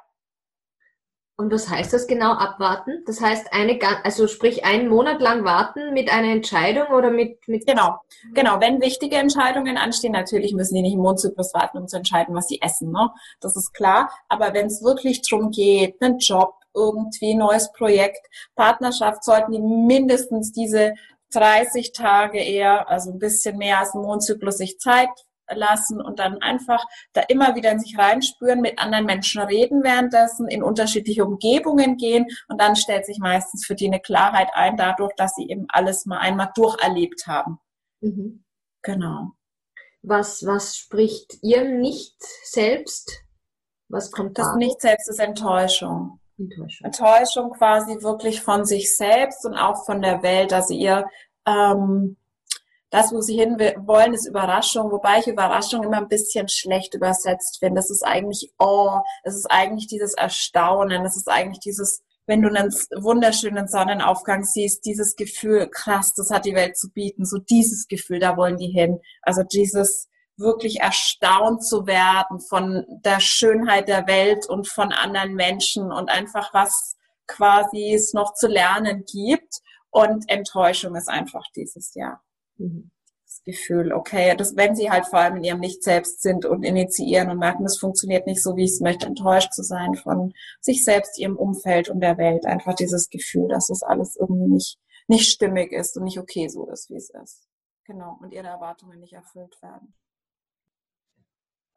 [1.37, 3.01] Und was heißt das genau, abwarten?
[3.07, 7.65] Das heißt, eine, also sprich einen Monat lang warten mit einer Entscheidung oder mit, mit
[7.65, 7.95] Genau,
[8.33, 8.59] genau.
[8.59, 12.47] Wenn wichtige Entscheidungen anstehen, natürlich müssen die nicht im Mondzyklus warten, um zu entscheiden, was
[12.47, 12.91] sie essen.
[12.91, 13.09] Ne?
[13.39, 14.11] Das ist klar.
[14.27, 20.51] Aber wenn es wirklich darum geht, einen Job, irgendwie neues Projekt, Partnerschaft, sollten die mindestens
[20.51, 20.93] diese
[21.31, 25.09] 30 Tage eher, also ein bisschen mehr als ein Mondzyklus sich Zeit
[25.53, 30.47] lassen und dann einfach da immer wieder in sich reinspüren, mit anderen Menschen reden währenddessen,
[30.47, 35.13] in unterschiedliche Umgebungen gehen und dann stellt sich meistens für die eine Klarheit ein, dadurch,
[35.15, 37.59] dass sie eben alles mal einmal durcherlebt haben.
[38.01, 38.43] Mhm.
[38.81, 39.31] Genau.
[40.03, 43.23] Was, was spricht ihr nicht selbst?
[43.87, 44.51] Was kommt das da?
[44.53, 46.20] Das nicht selbst ist Enttäuschung.
[46.49, 46.85] Enttäuschung.
[46.85, 50.53] Enttäuschung quasi wirklich von sich selbst und auch von der Welt.
[50.53, 51.05] Also ihr,
[51.45, 52.17] ähm,
[52.89, 57.59] das, wo sie hin wollen, ist Überraschung, wobei ich Überraschung immer ein bisschen schlecht übersetzt
[57.59, 57.75] finde.
[57.75, 62.49] Das ist eigentlich, oh, es ist eigentlich dieses Erstaunen, es ist eigentlich dieses, wenn du
[62.49, 62.71] einen
[63.01, 68.19] wunderschönen Sonnenaufgang siehst, dieses Gefühl, krass, das hat die Welt zu bieten, so dieses Gefühl,
[68.19, 68.99] da wollen die hin.
[69.21, 70.09] Also dieses,
[70.41, 76.53] wirklich erstaunt zu werden von der Schönheit der Welt und von anderen Menschen und einfach
[76.53, 79.61] was quasi es noch zu lernen gibt.
[79.89, 82.23] Und Enttäuschung ist einfach dieses Jahr.
[82.57, 82.91] Mhm.
[83.25, 86.63] dieses Gefühl, okay, das, wenn sie halt vor allem in ihrem Nicht selbst sind und
[86.63, 90.33] initiieren und merken, das funktioniert nicht so, wie ich es möchte, enttäuscht zu sein von
[90.59, 92.45] sich selbst, ihrem Umfeld und der Welt.
[92.45, 96.69] Einfach dieses Gefühl, dass das alles irgendwie nicht, nicht stimmig ist und nicht okay so
[96.69, 97.47] ist, wie es ist.
[97.85, 98.17] Genau.
[98.21, 99.93] Und ihre Erwartungen nicht erfüllt werden.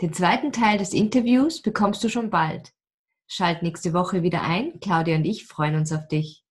[0.00, 2.72] Den zweiten Teil des Interviews bekommst du schon bald.
[3.26, 4.78] Schalt nächste Woche wieder ein.
[4.80, 6.43] Claudia und ich freuen uns auf dich.